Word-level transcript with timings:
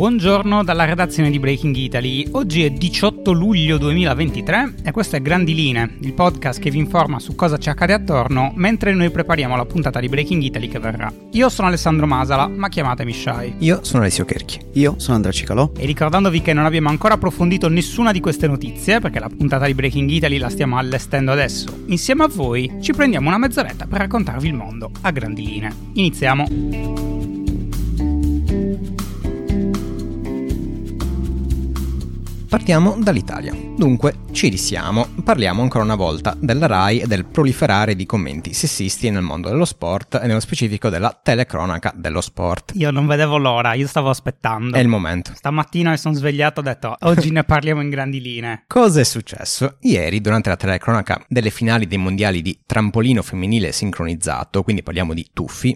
Buongiorno 0.00 0.64
dalla 0.64 0.86
redazione 0.86 1.28
di 1.28 1.38
Breaking 1.38 1.76
Italy. 1.76 2.26
Oggi 2.30 2.64
è 2.64 2.70
18 2.70 3.32
luglio 3.32 3.76
2023 3.76 4.76
e 4.82 4.92
questo 4.92 5.16
è 5.16 5.20
Grandiline, 5.20 5.98
il 6.00 6.14
podcast 6.14 6.58
che 6.58 6.70
vi 6.70 6.78
informa 6.78 7.18
su 7.18 7.34
cosa 7.34 7.58
ci 7.58 7.68
accade 7.68 7.92
attorno 7.92 8.50
mentre 8.54 8.94
noi 8.94 9.10
prepariamo 9.10 9.56
la 9.56 9.66
puntata 9.66 10.00
di 10.00 10.08
Breaking 10.08 10.40
Italy 10.40 10.68
che 10.68 10.78
verrà. 10.78 11.12
Io 11.32 11.50
sono 11.50 11.68
Alessandro 11.68 12.06
Masala, 12.06 12.48
ma 12.48 12.70
chiamatemi 12.70 13.12
Shai. 13.12 13.56
Io 13.58 13.80
sono 13.82 14.00
Alessio 14.00 14.24
Kerchi. 14.24 14.58
Io 14.72 14.94
sono 14.96 15.16
Andrea 15.16 15.34
Cicalò. 15.34 15.70
E 15.76 15.84
ricordandovi 15.84 16.40
che 16.40 16.54
non 16.54 16.64
abbiamo 16.64 16.88
ancora 16.88 17.12
approfondito 17.12 17.68
nessuna 17.68 18.10
di 18.10 18.20
queste 18.20 18.46
notizie, 18.46 19.00
perché 19.00 19.18
la 19.18 19.28
puntata 19.28 19.66
di 19.66 19.74
Breaking 19.74 20.08
Italy 20.08 20.38
la 20.38 20.48
stiamo 20.48 20.78
allestendo 20.78 21.30
adesso, 21.30 21.78
insieme 21.88 22.24
a 22.24 22.28
voi 22.28 22.78
ci 22.80 22.94
prendiamo 22.94 23.28
una 23.28 23.36
mezz'oretta 23.36 23.84
per 23.84 23.98
raccontarvi 23.98 24.48
il 24.48 24.54
mondo 24.54 24.92
a 25.02 25.10
grandi 25.10 25.44
linee. 25.44 25.74
Iniziamo. 25.92 27.19
Partiamo 32.60 32.98
dall'Italia. 33.00 33.54
Dunque, 33.54 34.16
ci 34.32 34.48
risiamo. 34.48 35.08
Parliamo 35.24 35.62
ancora 35.62 35.82
una 35.82 35.94
volta 35.94 36.36
della 36.38 36.66
RAI 36.66 36.98
e 36.98 37.06
del 37.06 37.24
proliferare 37.24 37.96
di 37.96 38.04
commenti 38.04 38.52
sessisti 38.52 39.08
nel 39.08 39.22
mondo 39.22 39.48
dello 39.48 39.64
sport 39.64 40.20
e 40.22 40.26
nello 40.26 40.40
specifico 40.40 40.90
della 40.90 41.18
telecronaca 41.20 41.90
dello 41.96 42.20
sport. 42.20 42.72
Io 42.74 42.90
non 42.90 43.06
vedevo 43.06 43.38
l'ora, 43.38 43.72
io 43.72 43.86
stavo 43.86 44.10
aspettando. 44.10 44.76
È 44.76 44.78
il 44.78 44.88
momento. 44.88 45.32
Stamattina 45.34 45.88
mi 45.88 45.96
sono 45.96 46.14
svegliato 46.14 46.60
e 46.60 46.62
ho 46.62 46.66
detto 46.66 46.96
oggi 47.00 47.30
ne 47.30 47.44
parliamo 47.44 47.80
in 47.80 47.88
grandi 47.88 48.20
linee. 48.20 48.64
Cosa 48.68 49.00
è 49.00 49.04
successo? 49.04 49.78
Ieri, 49.80 50.20
durante 50.20 50.50
la 50.50 50.56
telecronaca 50.56 51.24
delle 51.28 51.50
finali 51.50 51.86
dei 51.86 51.98
mondiali 51.98 52.42
di 52.42 52.60
trampolino 52.66 53.22
femminile 53.22 53.72
sincronizzato, 53.72 54.62
quindi 54.62 54.82
parliamo 54.82 55.14
di 55.14 55.30
tuffi, 55.32 55.74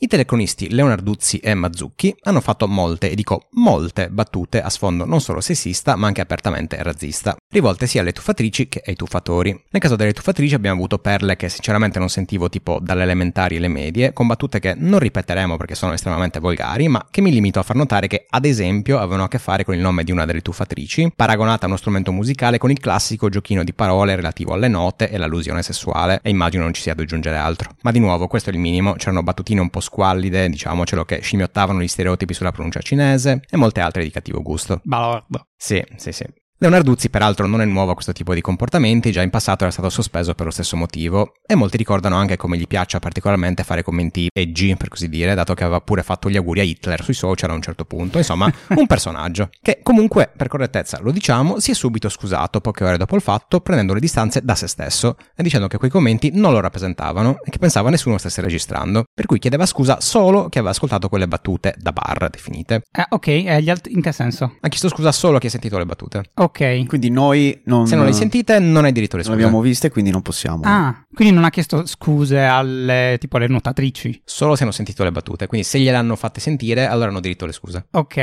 i 0.00 0.06
telecronisti 0.06 0.70
Leonarduzzi 0.70 1.38
e 1.38 1.54
Mazzucchi 1.54 2.14
hanno 2.22 2.40
fatto 2.40 2.68
molte, 2.68 3.10
e 3.10 3.16
dico 3.16 3.48
molte, 3.52 4.08
battute 4.10 4.62
a 4.62 4.70
sfondo 4.70 5.04
non 5.04 5.20
solo 5.20 5.40
sessista 5.40 5.96
ma 5.96 6.06
anche 6.06 6.20
apertamente 6.20 6.80
razzista, 6.80 7.36
rivolte 7.50 7.88
sia 7.88 8.02
alle 8.02 8.12
tuffatrici 8.12 8.68
che 8.68 8.80
ai 8.86 8.94
tuffatori. 8.94 9.50
Nel 9.50 9.82
caso 9.82 9.96
delle 9.96 10.12
tuffatrici 10.12 10.54
abbiamo 10.54 10.76
avuto 10.76 10.98
perle 10.98 11.34
che 11.34 11.48
sinceramente 11.48 11.98
non 11.98 12.08
sentivo 12.08 12.48
tipo 12.48 12.78
dalle 12.80 13.02
elementari 13.02 13.56
alle 13.56 13.66
medie, 13.66 14.12
con 14.12 14.28
battute 14.28 14.60
che 14.60 14.74
non 14.76 15.00
ripeteremo 15.00 15.56
perché 15.56 15.74
sono 15.74 15.92
estremamente 15.92 16.38
volgari, 16.38 16.86
ma 16.86 17.04
che 17.10 17.20
mi 17.20 17.32
limito 17.32 17.58
a 17.58 17.64
far 17.64 17.74
notare 17.74 18.06
che 18.06 18.26
ad 18.30 18.44
esempio 18.44 18.98
avevano 18.98 19.24
a 19.24 19.28
che 19.28 19.38
fare 19.38 19.64
con 19.64 19.74
il 19.74 19.80
nome 19.80 20.04
di 20.04 20.12
una 20.12 20.26
delle 20.26 20.42
tuffatrici, 20.42 21.12
paragonata 21.16 21.64
a 21.64 21.68
uno 21.68 21.76
strumento 21.76 22.12
musicale 22.12 22.58
con 22.58 22.70
il 22.70 22.78
classico 22.78 23.28
giochino 23.28 23.64
di 23.64 23.72
parole 23.72 24.14
relativo 24.14 24.52
alle 24.52 24.68
note 24.68 25.10
e 25.10 25.18
l'allusione 25.18 25.64
sessuale, 25.64 26.20
e 26.22 26.30
immagino 26.30 26.62
non 26.62 26.72
ci 26.72 26.82
sia 26.82 26.94
da 26.94 27.02
aggiungere 27.02 27.36
altro. 27.36 27.70
Ma 27.82 27.90
di 27.90 27.98
nuovo, 27.98 28.28
questo 28.28 28.50
è 28.50 28.52
il 28.52 28.60
minimo, 28.60 28.92
c'erano 28.92 29.24
battutine 29.24 29.60
un 29.60 29.70
po' 29.70 29.80
squallide, 29.88 30.48
diciamocelo, 30.50 31.04
che 31.04 31.20
scimmiottavano 31.20 31.80
gli 31.80 31.88
stereotipi 31.88 32.34
sulla 32.34 32.52
pronuncia 32.52 32.80
cinese 32.80 33.40
e 33.48 33.56
molte 33.56 33.80
altre 33.80 34.02
di 34.02 34.10
cattivo 34.10 34.42
gusto. 34.42 34.80
Balordo. 34.84 35.48
Sì, 35.56 35.82
sì, 35.96 36.12
sì. 36.12 36.24
Leonarduzzi 36.60 37.08
peraltro 37.08 37.46
non 37.46 37.60
è 37.60 37.64
nuovo 37.64 37.92
a 37.92 37.94
questo 37.94 38.10
tipo 38.10 38.34
di 38.34 38.40
comportamenti, 38.40 39.12
già 39.12 39.22
in 39.22 39.30
passato 39.30 39.62
era 39.62 39.72
stato 39.72 39.90
sospeso 39.90 40.34
per 40.34 40.46
lo 40.46 40.50
stesso 40.50 40.76
motivo 40.76 41.34
e 41.46 41.54
molti 41.54 41.76
ricordano 41.76 42.16
anche 42.16 42.36
come 42.36 42.56
gli 42.56 42.66
piaccia 42.66 42.98
particolarmente 42.98 43.62
fare 43.62 43.84
commenti 43.84 44.28
edgy, 44.32 44.74
per 44.74 44.88
così 44.88 45.08
dire, 45.08 45.36
dato 45.36 45.54
che 45.54 45.62
aveva 45.62 45.80
pure 45.80 46.02
fatto 46.02 46.28
gli 46.28 46.36
auguri 46.36 46.58
a 46.58 46.64
Hitler 46.64 47.00
sui 47.04 47.14
social 47.14 47.50
a 47.50 47.52
un 47.52 47.62
certo 47.62 47.84
punto, 47.84 48.18
insomma 48.18 48.52
un 48.74 48.88
personaggio 48.88 49.50
che 49.62 49.78
comunque 49.84 50.32
per 50.36 50.48
correttezza 50.48 50.98
lo 51.00 51.12
diciamo 51.12 51.60
si 51.60 51.70
è 51.70 51.74
subito 51.74 52.08
scusato 52.08 52.60
poche 52.60 52.82
ore 52.82 52.96
dopo 52.96 53.14
il 53.14 53.22
fatto 53.22 53.60
prendendo 53.60 53.94
le 53.94 54.00
distanze 54.00 54.40
da 54.42 54.56
se 54.56 54.66
stesso 54.66 55.14
e 55.36 55.44
dicendo 55.44 55.68
che 55.68 55.78
quei 55.78 55.92
commenti 55.92 56.32
non 56.34 56.50
lo 56.50 56.58
rappresentavano 56.58 57.38
e 57.44 57.50
che 57.50 57.58
pensava 57.58 57.88
nessuno 57.88 58.18
stesse 58.18 58.40
registrando, 58.40 59.04
per 59.14 59.26
cui 59.26 59.38
chiedeva 59.38 59.64
scusa 59.64 60.00
solo 60.00 60.48
che 60.48 60.58
aveva 60.58 60.72
ascoltato 60.72 61.08
quelle 61.08 61.28
battute 61.28 61.76
da 61.78 61.92
bar 61.92 62.28
definite. 62.30 62.82
Eh, 62.90 63.06
ok, 63.08 63.26
e 63.28 63.62
gli 63.62 63.70
altri 63.70 63.92
in 63.92 64.02
che 64.02 64.10
senso? 64.10 64.56
Ha 64.60 64.66
chiesto 64.66 64.88
scusa 64.88 65.12
solo 65.12 65.36
a 65.36 65.40
chi 65.40 65.46
ha 65.46 65.50
sentito 65.50 65.78
le 65.78 65.86
battute. 65.86 66.30
Ok. 66.34 66.47
Quindi 66.86 67.10
noi 67.10 67.60
non, 67.64 67.86
Se 67.86 67.96
non 67.96 68.04
le 68.04 68.12
sentite 68.12 68.58
non 68.58 68.84
hai 68.84 68.92
diritto 68.92 69.16
alle 69.16 69.24
non 69.24 69.32
scuse. 69.34 69.42
le 69.42 69.48
abbiamo 69.48 69.60
viste, 69.62 69.90
quindi 69.90 70.10
non 70.10 70.22
possiamo. 70.22 70.62
Ah, 70.64 71.06
quindi 71.12 71.34
non 71.34 71.44
ha 71.44 71.50
chiesto 71.50 71.86
scuse 71.86 72.40
alle 72.42 73.16
tipo 73.20 73.36
alle 73.36 73.48
nuotatrici. 73.48 74.20
Solo 74.24 74.56
se 74.56 74.62
hanno 74.62 74.72
sentito 74.72 75.04
le 75.04 75.12
battute, 75.12 75.46
quindi 75.46 75.66
se 75.66 75.78
gliele 75.78 75.96
hanno 75.96 76.16
fatte 76.16 76.40
sentire 76.40 76.86
allora 76.86 77.08
hanno 77.08 77.20
diritto 77.20 77.44
alle 77.44 77.52
scuse. 77.52 77.86
Ok, 77.92 78.14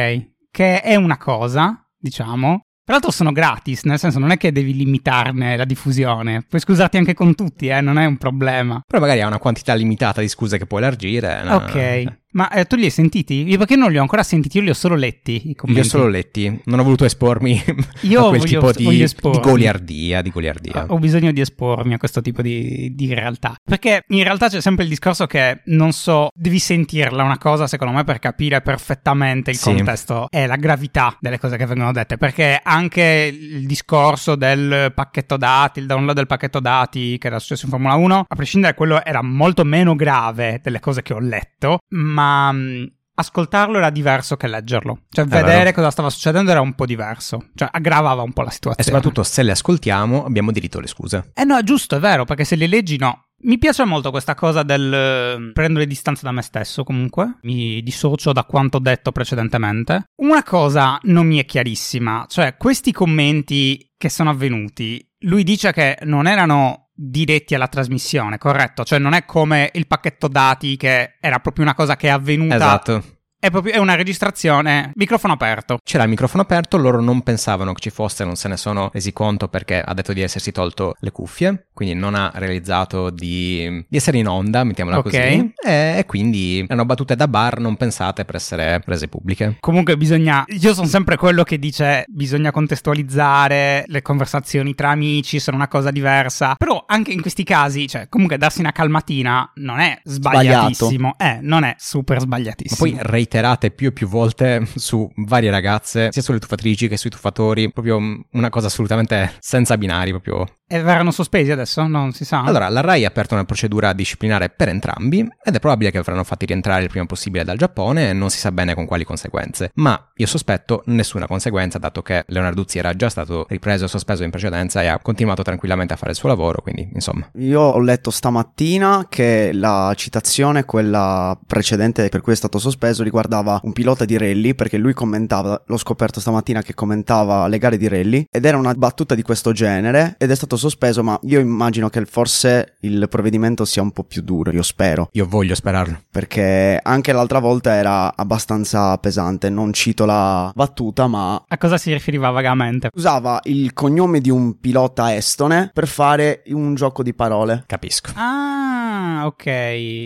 che 0.52 0.82
è 0.82 0.96
una 0.96 1.18
cosa, 1.18 1.86
diciamo. 1.98 2.62
Peraltro 2.86 3.10
sono 3.10 3.32
gratis, 3.32 3.82
nel 3.86 3.98
senso 3.98 4.20
non 4.20 4.30
è 4.30 4.38
che 4.38 4.52
devi 4.52 4.76
limitarne 4.76 5.58
la 5.58 5.66
diffusione. 5.66 6.46
Puoi 6.48 6.62
scusarti 6.62 6.98
anche 6.98 7.16
con 7.16 7.34
tutti, 7.34 7.68
eh, 7.68 7.82
non 7.82 7.98
è 7.98 8.06
un 8.06 8.18
problema. 8.18 8.80
Però 8.86 9.02
magari 9.02 9.22
ha 9.22 9.28
una 9.28 9.40
quantità 9.40 9.74
limitata 9.74 10.22
di 10.22 10.28
scuse 10.28 10.60
che 10.60 10.68
può 10.68 10.78
elargire. 10.78 11.42
no? 11.44 11.56
Ok. 11.56 12.18
Ma 12.36 12.50
eh, 12.50 12.66
tu 12.66 12.76
li 12.76 12.84
hai 12.84 12.90
sentiti? 12.90 13.48
Io 13.48 13.58
perché 13.58 13.78
non 13.78 13.90
li 13.92 13.98
ho 13.98 14.02
ancora 14.02 14.22
sentiti, 14.22 14.58
io 14.58 14.64
li 14.64 14.70
ho 14.70 14.74
solo 14.74 14.96
letti 14.96 15.36
i 15.36 15.42
Li 15.48 15.56
commenti. 15.56 15.80
ho 15.80 15.84
solo 15.90 16.08
letti, 16.10 16.62
non 16.66 16.80
ho 16.80 16.84
voluto 16.84 17.06
espormi 17.06 17.64
Io 18.02 18.26
a 18.26 18.28
quel 18.28 18.40
voglio- 18.40 18.72
tipo 18.72 18.72
di, 18.74 19.06
di 19.06 19.40
goliardia, 19.42 20.22
di 20.22 20.30
goliardia. 20.32 20.86
Ho 20.90 21.00
bisogno 21.00 21.32
di 21.32 21.40
espormi 21.40 21.94
a 21.94 21.98
questo 21.98 22.20
tipo 22.22 22.42
di, 22.42 22.94
di 22.94 23.14
realtà. 23.14 23.56
Perché 23.64 24.04
in 24.10 24.24
realtà 24.24 24.50
c'è 24.50 24.60
sempre 24.60 24.84
il 24.84 24.90
discorso 24.90 25.28
che 25.28 25.62
non 25.68 25.94
so, 25.94 26.28
devi 26.36 26.60
sentirla 26.60 27.24
una 27.24 27.38
cosa, 27.38 27.68
secondo 27.68 27.94
me, 27.94 28.04
per 28.04 28.20
capire 28.20 28.62
perfettamente 28.62 29.52
il 29.52 29.58
Sì. 29.58 29.74
contesto 29.74 30.28
e 30.30 30.46
la 30.46 30.58
gravità 30.58 31.16
delle 31.22 31.40
cose 31.40 31.56
che 31.56 31.66
vengono 31.66 31.94
dette. 31.94 32.18
Perché 32.18 32.60
anche 32.62 33.34
il 33.34 33.66
discorso 33.66 34.36
del 34.36 34.92
pacchetto 34.94 35.38
dati, 35.38 35.80
il 35.80 35.86
download 35.86 36.16
del 36.18 36.28
pacchetto 36.28 36.60
dati 36.60 37.18
che 37.18 37.28
era 37.28 37.40
successo 37.40 37.64
in 37.64 37.72
Formula 37.72 37.94
1, 37.96 38.26
a 38.28 38.36
prescindere, 38.36 38.74
quello 38.74 39.02
era 39.06 39.22
molto 39.22 39.64
meno 39.64 39.96
grave 39.96 40.60
delle 40.62 40.82
cose 40.82 41.02
che 41.02 41.14
ho 41.14 41.20
letto, 41.20 41.78
ma. 41.92 42.24
Mh, 42.52 42.92
Ascoltarlo 43.18 43.78
era 43.78 43.90
diverso 43.92 44.36
che 44.36 44.48
leggerlo. 44.48 45.04
Cioè, 45.10 45.24
vero. 45.26 45.46
vedere 45.46 45.72
cosa 45.72 45.90
stava 45.90 46.10
succedendo 46.10 46.52
era 46.52 46.60
un 46.60 46.74
po' 46.76 46.86
diverso. 46.86 47.48
Cioè, 47.56 47.70
aggravava 47.72 48.22
un 48.24 48.34
po' 48.34 48.42
la 48.42 48.50
E 48.50 48.54
situazione. 48.54 48.84
soprattutto 48.84 49.24
se 49.24 49.42
le 49.42 49.52
ascoltiamo 49.52 50.26
abbiamo 50.26 50.52
diritto 50.52 50.80
alle 50.80 50.88
scuse. 50.88 51.32
Eh 51.34 51.46
no, 51.46 51.58
è 51.58 51.64
giusto, 51.64 51.96
è 51.96 52.00
vero, 52.00 52.26
perché 52.26 52.44
se 52.44 52.56
li 52.56 52.68
leggi 52.68 52.98
no. 52.98 53.22
Mi 53.44 53.58
piace 53.58 53.86
molto 53.86 54.12
questa 54.12 54.34
cosa 54.36 54.64
del 54.64 54.94
eh, 54.94 55.52
prendere 55.54 55.88
distanza 55.88 56.26
da 56.26 56.34
me 56.34 56.42
stesso, 56.42 56.84
comunque. 56.84 57.38
Mi 57.44 57.82
dissocio 57.84 58.34
da 58.34 58.44
quanto 58.44 58.80
detto 58.80 59.14
precedentemente. 59.14 60.06
Una 60.22 60.44
cosa 60.44 61.00
non 61.04 61.26
mi 61.26 61.38
è 61.38 61.46
chiarissima, 61.46 62.26
cioè 62.28 62.58
questi 62.58 62.92
commenti 62.92 63.94
che 63.98 64.10
sono 64.10 64.30
avvenuti, 64.30 65.06
lui 65.20 65.44
dice 65.44 65.72
che 65.72 65.98
non 66.04 66.28
erano 66.28 66.85
diretti 66.96 67.54
alla 67.54 67.68
trasmissione, 67.68 68.38
corretto? 68.38 68.86
Cioè 68.86 69.00
non 69.00 69.14
è 69.14 69.26
come 69.26 69.70
il 69.74 69.86
pacchetto 69.86 70.28
dati 70.28 70.78
che 70.78 71.16
era 71.20 71.40
proprio 71.40 71.66
una 71.66 71.76
cosa 71.76 71.96
che 71.98 72.08
è 72.08 72.12
avvenuta. 72.12 72.56
Esatto. 72.56 73.04
È 73.46 73.52
proprio 73.52 73.74
è 73.74 73.78
una 73.78 73.94
registrazione, 73.94 74.92
microfono 74.96 75.34
aperto. 75.34 75.78
C'era 75.84 76.02
il 76.02 76.10
microfono 76.10 76.42
aperto, 76.42 76.78
loro 76.78 77.00
non 77.00 77.22
pensavano 77.22 77.74
che 77.74 77.80
ci 77.82 77.90
fosse, 77.92 78.26
non 78.26 78.36
se 78.36 78.48
ne 78.48 78.58
sono 78.58 78.90
resi 78.92 79.14
conto 79.14 79.48
perché 79.50 79.80
ha 79.80 79.94
detto 79.94 80.14
di 80.14 80.22
essersi 80.22 80.52
tolto 80.52 80.96
le 81.00 81.12
cuffie, 81.12 81.68
quindi 81.72 81.94
non 81.94 82.16
ha 82.16 82.32
realizzato 82.34 83.12
di, 83.12 83.86
di 83.88 83.98
essere 83.98 84.18
in 84.18 84.28
onda, 84.28 84.64
mettiamola 84.64 84.98
Ok. 84.98 85.04
così. 85.04 85.18
E, 85.18 85.54
e 85.64 86.06
quindi 86.08 86.62
erano 86.68 86.86
battute 86.86 87.16
da 87.16 87.28
bar 87.28 87.60
non 87.60 87.76
pensate 87.78 88.26
per 88.26 88.34
essere 88.34 88.82
rese 88.84 89.08
pubbliche. 89.10 89.58
Comunque 89.60 89.96
bisogna, 89.96 90.44
io 90.48 90.74
sono 90.74 90.88
sempre 90.88 91.16
quello 91.16 91.44
che 91.44 91.60
dice 91.60 92.04
bisogna 92.08 92.50
contestualizzare 92.50 93.84
le 93.86 94.02
conversazioni 94.02 94.74
tra 94.74 94.90
amici, 94.90 95.40
sono 95.40 95.56
una 95.58 95.68
cosa 95.68 95.92
diversa, 95.92 96.56
però 96.58 96.84
anche 96.88 97.12
in 97.12 97.22
questi 97.22 97.44
casi, 97.44 97.88
cioè 97.88 98.10
comunque 98.10 98.40
darsi 98.40 98.62
una 98.62 98.72
calmatina 98.72 99.52
non 99.58 99.78
è 99.82 100.00
sbagliatissimo, 100.04 101.14
eh, 101.20 101.38
non 101.44 101.64
è 101.64 101.76
super 101.78 102.16
Ma 102.18 102.24
sbagliatissimo. 102.24 102.90
poi 102.90 102.98
reiterate 103.36 103.72
più 103.72 103.90
e 103.90 103.92
più 103.92 104.08
volte 104.08 104.66
su 104.76 105.10
varie 105.16 105.52
ragazze, 105.52 106.12
sia 106.12 106.22
sulle 106.22 106.40
tuffatrici 106.40 106.88
che 106.88 106.98
sui 106.98 107.10
tuffatori, 107.10 107.72
proprio 107.72 108.00
mm, 108.00 108.20
una 108.32 108.50
cosa 108.50 108.68
assolutamente 108.68 109.34
senza 109.40 109.78
binari, 109.78 110.12
proprio 110.12 110.46
E 110.68 110.82
verranno 110.82 111.12
sospesi 111.12 111.52
adesso? 111.52 111.86
Non 111.86 112.12
si 112.12 112.26
sa. 112.26 112.42
Allora, 112.42 112.70
la 112.70 112.82
RAI 112.82 113.06
ha 113.06 113.08
aperto 113.08 113.36
una 113.36 113.46
procedura 113.46 113.94
disciplinare 113.94 114.50
per 114.50 114.70
entrambi 114.70 115.20
ed 115.20 115.56
è 115.56 115.60
probabile 115.60 115.92
che 115.92 116.00
verranno 116.00 116.24
fatti 116.24 116.46
rientrare 116.46 116.84
il 116.84 116.90
prima 116.90 117.06
possibile 117.06 117.44
dal 117.44 117.58
Giappone 117.58 118.10
e 118.10 118.14
non 118.14 118.30
si 118.30 118.40
sa 118.40 118.52
bene 118.52 118.74
con 118.74 118.86
quali 118.86 119.04
conseguenze. 119.04 119.72
Ma 119.76 120.12
io 120.16 120.26
sospetto 120.26 120.82
nessuna 120.88 121.28
conseguenza, 121.28 121.78
dato 121.78 122.02
che 122.02 122.24
Leonarduzzi 122.28 122.80
era 122.80 122.94
già 122.96 123.10
stato 123.10 123.46
ripreso 123.50 123.86
e 123.86 123.88
sospeso 123.88 124.24
in 124.24 124.32
precedenza 124.32 124.82
e 124.82 124.88
ha 124.88 125.00
continuato 125.00 125.44
tranquillamente 125.44 125.94
a 125.94 125.98
fare 125.98 126.12
il 126.12 126.18
suo 126.18 126.30
lavoro, 126.30 126.62
quindi 126.62 126.90
insomma. 126.94 127.30
Io 127.36 127.62
ho 127.62 127.80
letto 127.80 128.10
stamattina 128.10 129.06
che 129.08 129.52
la 129.54 129.94
citazione, 129.96 130.66
quella 130.66 131.38
precedente 131.46 132.10
per 132.10 132.22
cui 132.22 132.34
è 132.34 132.36
stato 132.36 132.58
sospeso, 132.58 133.04
riguardava 133.26 133.60
un 133.64 133.74
pilota 133.74 134.06
di 134.06 134.18
rally, 134.18 134.54
perché 134.54 134.78
lui 134.78 134.94
commentava, 134.94 135.62
l'ho 135.66 135.78
scoperto 135.78 136.20
stamattina 136.20 136.62
che 136.62 136.74
commentava 136.74 137.48
le 137.48 137.58
gare 137.58 137.78
di 137.78 137.88
rally, 137.88 138.26
ed 138.30 138.46
era 138.46 138.58
una 138.58 138.74
battuta 138.74 139.16
di 139.16 139.22
questo 139.24 139.52
genere, 139.52 140.16
ed 140.18 140.32
è 140.32 140.36
stato 140.36 140.56
sospeso, 140.56 141.04
ma 141.04 141.18
io 141.24 141.40
immagino 141.40 141.90
che 141.90 142.06
forse 142.06 142.76
il 142.82 143.08
provvedimento 143.10 143.66
sia 143.66 143.82
un 143.82 143.92
po' 143.92 144.04
più 144.04 144.22
duro, 144.22 144.52
io 144.52 144.62
spero, 144.64 145.10
Io 145.14 145.26
voglio 145.28 145.56
sperarlo. 145.56 146.02
perché 146.10 146.80
anche 146.82 147.12
l'altra 147.12 147.40
volta 147.40 147.74
era 147.74 148.16
abbastanza 148.16 148.96
pesante, 148.98 149.50
non 149.50 149.74
cito 149.74 150.06
la 150.06 150.52
battuta, 150.54 151.08
ma 151.08 151.44
A 151.48 151.58
cosa 151.58 151.78
si 151.78 151.92
riferiva 151.92 152.30
vagamente? 152.30 152.90
usava 152.94 153.40
il 153.46 153.74
cognome 153.74 154.20
di 154.22 154.30
un 154.30 154.60
pilota 154.60 155.16
estone 155.16 155.70
per 155.74 155.88
fare 155.88 156.44
un 156.48 156.76
gioco 156.76 157.04
di 157.04 157.14
parole. 157.14 157.64
Capisco. 157.66 158.12
Ah, 158.16 158.75
Ah, 158.96 159.26
ok. 159.26 159.44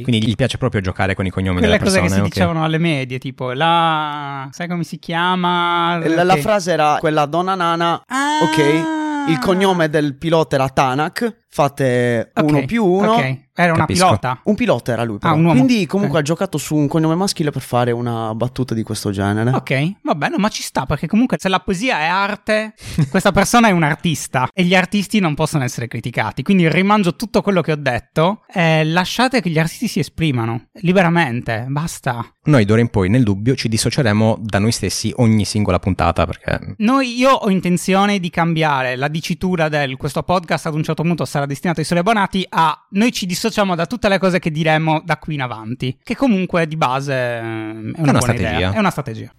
Quindi 0.01 0.25
gli 0.25 0.35
piace 0.35 0.57
proprio 0.57 0.81
giocare 0.81 1.13
con 1.15 1.25
i 1.25 1.29
cognomi 1.29 1.57
Quelle 1.59 1.73
delle 1.77 1.83
cose 1.83 1.99
persone. 1.99 2.07
che 2.09 2.13
si 2.15 2.19
ok. 2.27 2.33
dicevano 2.33 2.63
alle 2.65 2.77
medie, 2.77 3.17
tipo 3.19 3.51
la... 3.51 4.47
sai 4.51 4.67
come 4.67 4.83
si 4.83 4.97
chiama? 4.99 5.97
La, 6.05 6.23
la 6.23 6.33
Ok. 6.33 6.39
frase 6.39 6.71
era 6.71 6.97
quella 6.99 7.25
donna 7.25 7.55
nana, 7.55 8.01
Ah. 8.07 8.39
ok, 8.43 9.29
il 9.29 9.37
cognome 9.39 9.89
del 9.89 10.15
pilota 10.17 10.55
era 10.55 10.69
Tanak, 10.69 11.43
fate 11.49 12.31
Ok, 12.33 12.47
uno 12.49 12.65
più 12.65 12.85
uno. 12.85 13.13
Ok, 13.13 13.39
era 13.61 13.73
una 13.73 13.81
Capisco. 13.81 14.05
pilota. 14.05 14.39
Un 14.43 14.55
pilota 14.55 14.91
era 14.93 15.03
lui, 15.03 15.17
però. 15.17 15.33
Ah, 15.33 15.35
un 15.35 15.45
uomo. 15.45 15.63
Quindi 15.63 15.85
comunque 15.85 16.17
Ok. 16.19 16.23
ha 16.23 16.25
giocato 16.25 16.57
su 16.57 16.75
un 16.75 16.87
cognome 16.87 17.15
maschile 17.15 17.51
per 17.51 17.61
fare 17.61 17.91
una 17.91 18.33
battuta 18.33 18.73
di 18.73 18.83
questo 18.83 19.11
genere. 19.11 19.51
Ok, 19.51 19.93
va 20.03 20.15
bene, 20.15 20.37
ma 20.37 20.47
ci 20.49 20.61
sta 20.61 20.85
perché 20.85 21.07
comunque 21.07 21.37
se 21.39 21.49
la 21.49 21.59
poesia 21.59 21.99
è 21.99 22.05
arte, 22.05 22.73
questa 23.09 23.31
persona 23.31 23.67
è 23.67 23.71
un 23.71 23.83
artista 23.83 24.47
e 24.53 24.63
gli 24.63 24.75
artisti 24.75 25.19
non 25.19 25.35
possono 25.35 25.63
essere 25.63 25.87
criticati. 25.87 26.41
Quindi 26.43 26.69
rimangio 26.69 27.15
tutto 27.15 27.41
quello 27.41 27.61
che 27.61 27.71
ho 27.73 27.77
detto 27.77 28.43
e 28.51 28.83
lasciate 28.85 29.41
che 29.41 29.49
gli 29.49 29.59
artisti 29.59 29.87
si 29.87 29.99
esprimano 29.99 30.67
liberamente, 30.81 31.65
basta. 31.67 32.25
Noi 32.45 32.65
d'ora 32.65 32.81
in 32.81 32.89
poi, 32.89 33.09
nel 33.09 33.23
dubbio, 33.23 33.55
ci 33.55 33.67
dissocieremo 33.69 34.37
da 34.41 34.57
noi 34.59 34.71
stessi 34.71 35.13
ogni 35.17 35.45
singola 35.45 35.77
puntata 35.79 36.25
perché 36.25 36.75
Noi, 36.77 37.15
io 37.17 37.31
ho 37.31 37.49
intenzione 37.49 38.19
di 38.19 38.29
cambiare 38.29 38.95
la 38.95 39.07
dicitura 39.07 39.69
del 39.69 39.97
questo 39.97 40.23
podcast 40.23 40.65
ad 40.65 40.73
un 40.73 40.83
certo 40.83 41.03
punto 41.03 41.25
sarà 41.25 41.45
destinato 41.45 41.79
ai 41.79 41.85
soli 41.85 41.99
abbonati 41.99 42.45
a 42.49 42.85
noi 42.91 43.11
ci 43.11 43.25
dissociamo 43.49 43.75
da 43.75 43.85
tutte 43.85 44.07
le 44.07 44.19
cose 44.19 44.39
che 44.39 44.51
diremo 44.51 45.01
da 45.03 45.17
qui 45.17 45.33
in 45.33 45.41
avanti, 45.41 45.97
che 46.03 46.15
comunque 46.15 46.67
di 46.67 46.77
base 46.77 47.13
eh, 47.13 47.37
è 47.37 47.41
una, 47.41 47.91
una 47.95 48.11
buona 48.11 48.19
strategia. 48.19 48.55
idea, 48.55 48.71
è 48.73 48.77
una 48.77 48.91
strategia. 48.91 49.31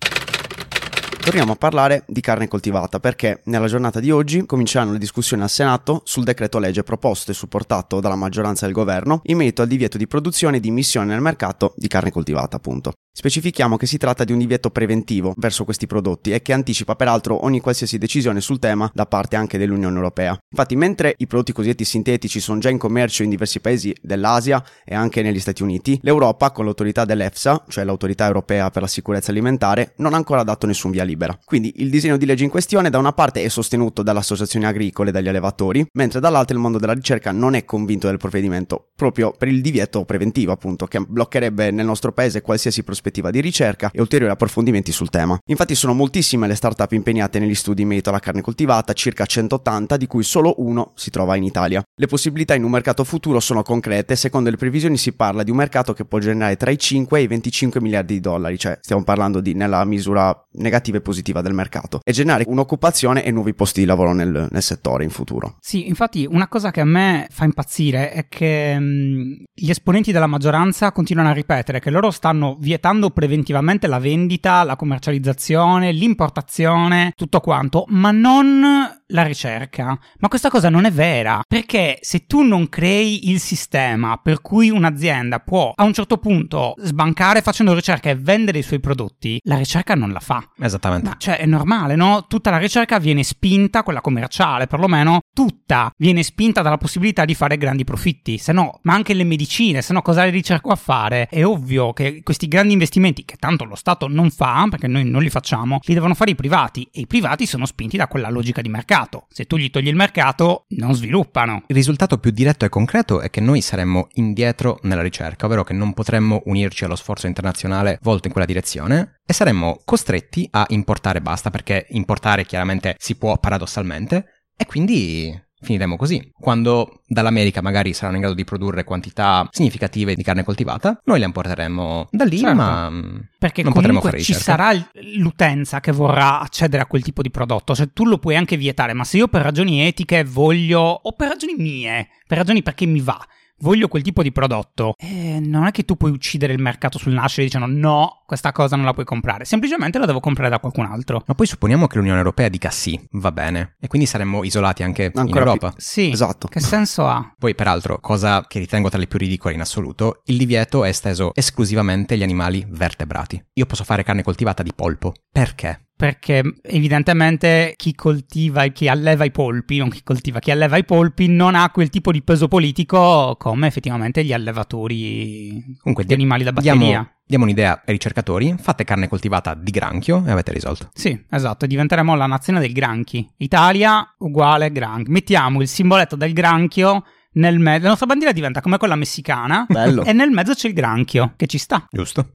Torniamo 1.23 1.53
a 1.53 1.57
parlare 1.57 2.03
di 2.07 2.21
carne 2.21 2.49
coltivata 2.49 2.99
perché 2.99 3.43
nella 3.45 3.67
giornata 3.67 4.01
di 4.01 4.11
oggi 4.11 4.47
cominceranno 4.47 4.93
le 4.93 4.99
discussioni 4.99 5.43
al 5.43 5.51
Senato 5.51 6.01
sul 6.05 6.25
decreto 6.25 6.59
legge 6.59 6.83
proposto 6.83 7.31
e 7.31 7.35
supportato 7.35 8.01
dalla 8.01 8.17
maggioranza 8.17 8.65
del 8.65 8.75
governo 8.75 9.21
in 9.25 9.37
merito 9.37 9.62
al 9.62 9.69
divieto 9.69 9.97
di 9.99 10.07
produzione 10.07 10.57
e 10.57 10.61
di 10.61 10.69
immissione 10.69 11.07
nel 11.09 11.21
mercato 11.21 11.75
di 11.77 11.89
carne 11.89 12.11
coltivata, 12.11 12.57
appunto. 12.57 12.93
Specifichiamo 13.20 13.76
che 13.76 13.84
si 13.84 13.99
tratta 13.99 14.25
di 14.25 14.32
un 14.32 14.38
divieto 14.38 14.70
preventivo 14.70 15.34
verso 15.37 15.64
questi 15.64 15.87
prodotti 15.87 16.32
e 16.32 16.40
che 16.40 16.55
anticipa 16.55 16.96
peraltro 16.96 17.44
ogni 17.44 17.61
qualsiasi 17.61 17.99
decisione 17.99 18.40
sul 18.40 18.58
tema 18.58 18.90
da 18.94 19.05
parte 19.05 19.37
anche 19.37 19.58
dell'Unione 19.58 19.94
Europea. 19.94 20.38
Infatti, 20.50 20.75
mentre 20.75 21.17
i 21.19 21.26
prodotti 21.26 21.52
cosiddetti 21.52 21.84
sintetici 21.84 22.40
sono 22.40 22.61
già 22.61 22.70
in 22.70 22.78
commercio 22.78 23.22
in 23.22 23.28
diversi 23.28 23.61
paesi 23.61 23.94
dell'Asia 24.00 24.64
e 24.87 24.94
anche 24.94 25.20
negli 25.20 25.38
Stati 25.38 25.62
Uniti, 25.62 25.99
l'Europa, 26.00 26.50
con 26.50 26.64
l'autorità 26.64 27.05
dell'EFSA, 27.05 27.64
cioè 27.69 27.84
l'autorità 27.84 28.25
europea 28.25 28.70
per 28.70 28.81
la 28.81 28.88
sicurezza 28.88 29.32
alimentare, 29.32 29.93
non 29.96 30.14
ha 30.14 30.16
ancora 30.16 30.43
dato 30.43 30.66
nessun 30.66 30.90
via 30.90 31.05
libera. 31.05 31.38
Quindi 31.44 31.75
il 31.76 31.90
disegno 31.90 32.16
di 32.16 32.25
legge 32.25 32.44
in 32.44 32.50
questione 32.50 32.88
da 32.88 32.96
una 32.96 33.12
parte 33.12 33.43
è 33.43 33.49
sostenuto 33.49 34.02
dalle 34.02 34.20
associazioni 34.20 34.64
agricole 34.64 35.11
e 35.11 35.12
dagli 35.12 35.28
allevatori, 35.28 35.87
mentre 35.93 36.20
dall'altra 36.20 36.55
il 36.55 36.62
mondo 36.62 36.78
della 36.78 36.94
ricerca 36.94 37.32
non 37.32 37.52
è 37.52 37.66
convinto 37.66 38.06
del 38.06 38.16
provvedimento, 38.16 38.93
proprio 38.96 39.31
per 39.37 39.49
il 39.49 39.61
divieto 39.61 40.06
preventivo, 40.06 40.52
appunto, 40.52 40.87
che 40.87 41.00
bloccherebbe 41.00 41.70
nel 41.70 41.84
nostro 41.84 42.14
paese 42.14 42.40
qualsiasi 42.40 42.82
prospettiva 42.82 43.08
di 43.11 43.41
ricerca 43.41 43.91
e 43.93 44.01
ulteriori 44.01 44.33
approfondimenti 44.33 44.93
sul 44.93 45.11
tema. 45.11 45.39
Infatti 45.47 45.75
sono 45.75 45.95
moltissime 45.95 46.47
le 46.47 46.55
start-up 46.55 46.93
impegnate 46.93 47.39
negli 47.39 47.55
studi 47.55 47.83
in 47.83 47.89
merito 47.89 48.11
alla 48.11 48.21
carne 48.21 48.41
coltivata, 48.41 48.93
circa 48.93 49.27
180, 49.27 49.97
di 49.97 50.07
cui 50.07 50.23
solo 50.23 50.55
uno 50.59 50.93
si 50.95 51.11
trova 51.11 51.37
in 51.37 51.43
Italia. 51.43 51.83
Le 51.95 52.07
possibilità 52.07 52.55
in 52.55 52.65
un 52.65 52.71
mercato 52.71 53.05
futuro 53.05 53.41
sono 53.41 53.62
concrete, 53.62 54.17
secondo 54.17 54.51
le 54.51 54.57
previsioni 54.57 54.97
si 54.97 55.12
parla 55.12 55.43
di 55.43 55.51
un 55.51 55.57
mercato 55.57 55.93
che 55.93 56.05
può 56.05 56.19
generare 56.19 56.57
tra 56.57 56.71
i 56.71 56.79
5 56.79 57.19
e 57.19 57.23
i 57.23 57.27
25 57.27 57.81
miliardi 57.81 58.15
di 58.15 58.21
dollari, 58.21 58.59
cioè 58.59 58.79
stiamo 58.81 59.03
parlando 59.03 59.41
di 59.41 59.55
nella 59.55 59.85
misura 59.85 60.35
negativa 60.53 60.99
e 60.99 61.01
positiva 61.01 61.41
del 61.41 61.55
mercato, 61.55 62.01
e 62.05 62.12
generare 62.12 62.45
un'occupazione 62.47 63.25
e 63.25 63.31
nuovi 63.31 63.55
posti 63.55 63.81
di 63.81 63.87
lavoro 63.87 64.12
nel, 64.12 64.49
nel 64.51 64.62
settore 64.62 65.05
in 65.05 65.11
futuro. 65.11 65.57
Sì, 65.61 65.89
infatti 65.89 66.27
una 66.29 66.49
cosa 66.49 66.71
che 66.71 66.81
a 66.81 66.85
me 66.85 67.27
fa 67.31 67.45
impazzire 67.45 68.12
è 68.12 68.29
che 68.29 68.79
mh, 68.79 69.45
gli 69.55 69.71
esponenti 69.71 70.12
della 70.12 70.27
maggioranza 70.27 70.93
continuano 70.93 71.31
a 71.31 71.33
ripetere 71.33 71.81
che 71.81 71.91
loro 71.91 72.11
stanno 72.11 72.57
vietando 72.59 72.89
preventivamente 73.10 73.87
la 73.87 73.98
vendita, 74.00 74.64
la 74.64 74.75
commercializzazione, 74.75 75.92
l'importazione, 75.92 77.12
tutto 77.14 77.40
quanto, 77.40 77.84
ma 77.88 78.10
non 78.10 79.00
la 79.11 79.23
ricerca. 79.23 79.99
Ma 80.19 80.29
questa 80.29 80.49
cosa 80.49 80.69
non 80.69 80.85
è 80.85 80.91
vera, 80.91 81.43
perché 81.47 81.99
se 82.01 82.27
tu 82.27 82.43
non 82.43 82.69
crei 82.69 83.31
il 83.31 83.41
sistema 83.41 84.17
per 84.17 84.41
cui 84.41 84.71
un'azienda 84.71 85.41
può 85.41 85.73
a 85.75 85.85
un 85.85 85.93
certo 85.93 86.19
punto 86.19 86.75
sbancare 86.79 87.43
facendo 87.43 87.75
ricerca 87.75 88.11
e 88.11 88.17
vendere 88.17 88.59
i 88.59 88.62
suoi 88.62 88.81
prodotti, 88.81 89.41
la 89.45 89.57
ricerca 89.57 89.95
non 89.95 90.12
la 90.12 90.21
fa. 90.21 90.49
esattamente. 90.59 91.09
Ma 91.09 91.17
cioè 91.19 91.39
è 91.39 91.47
normale, 91.47 91.97
no? 91.97 92.27
Tutta 92.29 92.51
la 92.51 92.59
ricerca 92.59 92.99
viene 92.99 93.23
spinta, 93.23 93.83
quella 93.83 94.01
commerciale 94.01 94.67
perlomeno, 94.67 95.21
tutta 95.33 95.91
viene 95.97 96.23
spinta 96.23 96.62
dalla 96.62 96.79
possibilità 96.79 97.25
di 97.25 97.35
fare 97.35 97.57
grandi 97.57 97.85
profitti, 97.85 98.39
se 98.39 98.53
no, 98.53 98.79
ma 98.83 98.95
anche 98.95 99.15
le 99.15 99.25
medicine, 99.25 99.83
se 99.83 99.93
no 99.93 100.03
cosa 100.03 100.25
le 100.25 100.31
ricerco 100.31 100.71
a 100.71 100.77
fare? 100.77 101.27
È 101.29 101.45
ovvio 101.45 101.93
che 101.93 102.23
questi 102.23 102.49
grandi 102.49 102.73
investimenti, 102.73 103.25
che 103.25 103.37
tanto 103.37 103.65
lo 103.65 103.75
Stato 103.75 104.09
non 104.09 104.31
fa, 104.31 104.67
perché 104.69 104.87
noi 104.87 105.05
non 105.05 105.23
li 105.23 105.31
facciamo, 105.31 105.79
li 105.83 105.95
devono 105.95 106.15
fare 106.15 106.33
i 106.33 106.35
privati 106.35 106.89
e 106.93 107.01
i 107.01 107.07
privati 107.07 107.47
sono 107.47 107.67
spinti 107.67 107.97
da 107.97 108.07
quella 108.07 108.31
logica 108.31 108.61
di 108.61 108.69
mercato. 108.69 109.00
Se 109.29 109.47
tu 109.47 109.56
gli 109.56 109.70
togli 109.70 109.88
il 109.88 109.97
mercato, 109.97 110.67
non 110.70 110.94
sviluppano. 110.94 111.64
Il 111.67 111.76
risultato 111.76 112.19
più 112.19 112.31
diretto 112.31 112.64
e 112.64 112.69
concreto 112.69 113.20
è 113.20 113.31
che 113.31 113.41
noi 113.41 113.61
saremmo 113.61 114.08
indietro 114.14 114.79
nella 114.82 115.02
ricerca, 115.02 115.47
ovvero 115.47 115.64
che 115.64 115.73
non 115.73 115.94
potremmo 115.94 116.43
unirci 116.44 116.85
allo 116.85 116.97
sforzo 116.97 117.26
internazionale 117.26 117.99
volto 118.02 118.26
in 118.26 118.32
quella 118.32 118.47
direzione 118.47 119.20
e 119.25 119.32
saremmo 119.32 119.81
costretti 119.85 120.47
a 120.50 120.67
importare 120.69 121.20
basta, 121.20 121.50
perché 121.50 121.87
importare 121.91 122.44
chiaramente 122.44 122.97
si 122.99 123.17
può 123.17 123.38
paradossalmente 123.38 124.25
e 124.56 124.67
quindi 124.67 125.49
finiremo 125.61 125.97
così. 125.97 126.33
Quando 126.39 127.03
dall'America 127.07 127.61
magari 127.61 127.93
saranno 127.93 128.17
in 128.17 128.21
grado 128.23 128.37
di 128.37 128.45
produrre 128.45 128.85
quantità 128.85 129.47
significative 129.51 130.15
di 130.15 130.23
carne 130.23 130.45
coltivata, 130.45 131.01
noi 131.05 131.19
la 131.21 131.27
importeremo 131.27 132.09
da 132.11 132.25
lì, 132.25 132.39
Certo. 132.39 132.55
ma 132.55 132.91
Perché 133.39 133.62
non 133.62 133.73
potremo 133.73 134.01
fare 134.01 134.21
ci 134.21 134.33
ricerca. 134.33 134.43
sarà 134.57 134.73
il- 134.73 134.87
l'utenza 135.19 135.81
che 135.81 135.93
vorrà 135.93 136.41
accedere 136.41 136.83
a 136.83 136.87
quel 136.87 137.03
tipo 137.03 137.23
di 137.23 137.31
prodotto. 137.31 137.75
Cioè, 137.75 137.93
tu 137.93 138.05
lo 138.05 138.19
puoi 138.19 138.37
anche 138.37 138.57
vietare, 138.57 138.93
ma 138.95 139.05
se 139.05 139.17
io 139.19 139.29
per 139.29 139.43
ragioni 139.43 139.83
etiche 139.87 140.25
voglio, 140.25 140.81
o 140.81 141.12
per 141.12 141.29
ragioni 141.29 141.55
mie, 141.57 142.09
per 142.27 142.39
ragioni 142.39 142.62
perché 142.62 142.87
mi 142.87 143.01
va, 143.01 143.19
voglio 143.61 143.89
quel 143.89 144.03
tipo 144.03 144.23
di 144.23 144.33
prodotto, 144.33 144.95
eh, 144.99 145.39
non 145.41 145.67
è 145.67 145.71
che 145.71 145.85
tu 145.85 145.97
puoi 145.97 146.11
uccidere 146.11 146.53
il 146.53 146.61
mercato 146.61 146.99
sul 146.99 147.12
nascere 147.12 147.47
dicendo 147.47 147.67
no, 147.67 148.23
questa 148.27 148.53
cosa 148.53 148.77
non 148.77 148.85
la 148.85 148.93
puoi 148.93 149.05
comprare. 149.05 149.45
Semplicemente 149.45 149.99
la 149.99 150.07
devo 150.07 150.21
comprare 150.21 150.51
da 150.51 150.59
qualcun 150.59 150.85
altro. 150.87 151.23
Ma 151.27 151.35
poi 151.35 151.47
supponiamo 151.47 151.87
che 151.87 151.99
l'Unione 151.99 152.19
Europea 152.19 152.49
dica 152.49 152.71
sì, 152.71 153.00
va 153.12 153.33
bene, 153.33 153.76
e 153.81 153.88
quindi 153.88 154.07
saremmo 154.07 154.45
isolati 154.45 154.83
anche 154.83 155.11
in 155.12 155.19
Ancora 155.19 155.40
Europa. 155.40 155.75
Sì, 155.76 156.11
Esatto. 156.11 156.49
che 156.49 156.61
senso 156.61 157.07
ha? 157.07 157.35
Poi, 157.38 157.55
peraltro, 157.55 157.99
cosa 158.00 158.45
che 158.47 158.59
ritengo 158.59 158.88
tra 158.88 158.99
le 158.99 159.07
più 159.07 159.19
ridicole 159.19 159.55
in 159.55 159.61
assoluto, 159.61 160.23
il 160.26 160.37
divieto 160.37 160.85
è 160.85 160.88
esteso 160.88 161.33
esclusivamente 161.35 162.14
agli 162.14 162.23
animali 162.23 162.64
vertebrati. 162.69 163.43
Io 163.55 163.67
posso 163.67 163.85
fare 163.85 164.02
carne 164.02 164.23
coltivata 164.23 164.62
di 164.62 164.73
polpo. 164.75 165.14
Perché? 165.31 165.88
Perché 166.00 166.42
evidentemente 166.62 167.75
chi 167.76 167.95
coltiva 167.95 168.64
e 168.64 168.73
chi 168.73 168.88
alleva 168.88 169.25
i 169.25 169.30
polpi, 169.30 169.76
non 169.76 169.90
chi 169.90 170.02
coltiva, 170.02 170.38
chi 170.38 170.50
alleva 170.50 170.78
i 170.78 170.85
polpi 170.85 171.28
non 171.28 171.54
ha 171.54 171.69
quel 171.69 171.90
tipo 171.90 172.11
di 172.11 172.23
peso 172.23 172.49
politico 172.49 173.37
come 173.38 173.66
effettivamente 173.66 174.25
gli 174.25 174.33
allevatori 174.33 175.62
Comunque, 175.78 176.07
di 176.07 176.14
animali 176.14 176.42
da 176.42 176.52
diamo- 176.52 176.78
batteria. 176.78 177.14
Diamo 177.26 177.45
un'idea 177.45 177.83
ai 177.85 177.92
ricercatori, 177.92 178.54
fate 178.59 178.85
carne 178.85 179.09
coltivata 179.09 179.52
di 179.52 179.71
granchio 179.71 180.25
e 180.26 180.30
avete 180.30 180.52
risolto. 180.52 180.88
Sì, 180.95 181.23
esatto, 181.28 181.66
diventeremo 181.66 182.16
la 182.16 182.26
nazione 182.26 182.61
del 182.61 182.73
granchi. 182.73 183.30
Italia 183.37 184.14
uguale 184.21 184.73
granchio. 184.73 185.12
Mettiamo 185.12 185.61
il 185.61 185.69
simboletto 185.69 186.16
del 186.16 186.33
granchio 186.33 187.04
nel 187.33 187.59
mezzo. 187.59 187.83
La 187.83 187.88
nostra 187.90 188.07
bandiera 188.07 188.33
diventa 188.33 188.62
come 188.62 188.78
quella 188.78 188.97
messicana. 188.97 189.66
Bello. 189.69 190.02
e 190.09 190.14
nel 190.14 190.30
mezzo 190.30 190.54
c'è 190.54 190.69
il 190.69 190.75
granchio, 190.75 191.35
che 191.37 191.47
ci 191.47 191.59
sta. 191.59 191.87
Giusto? 191.90 192.30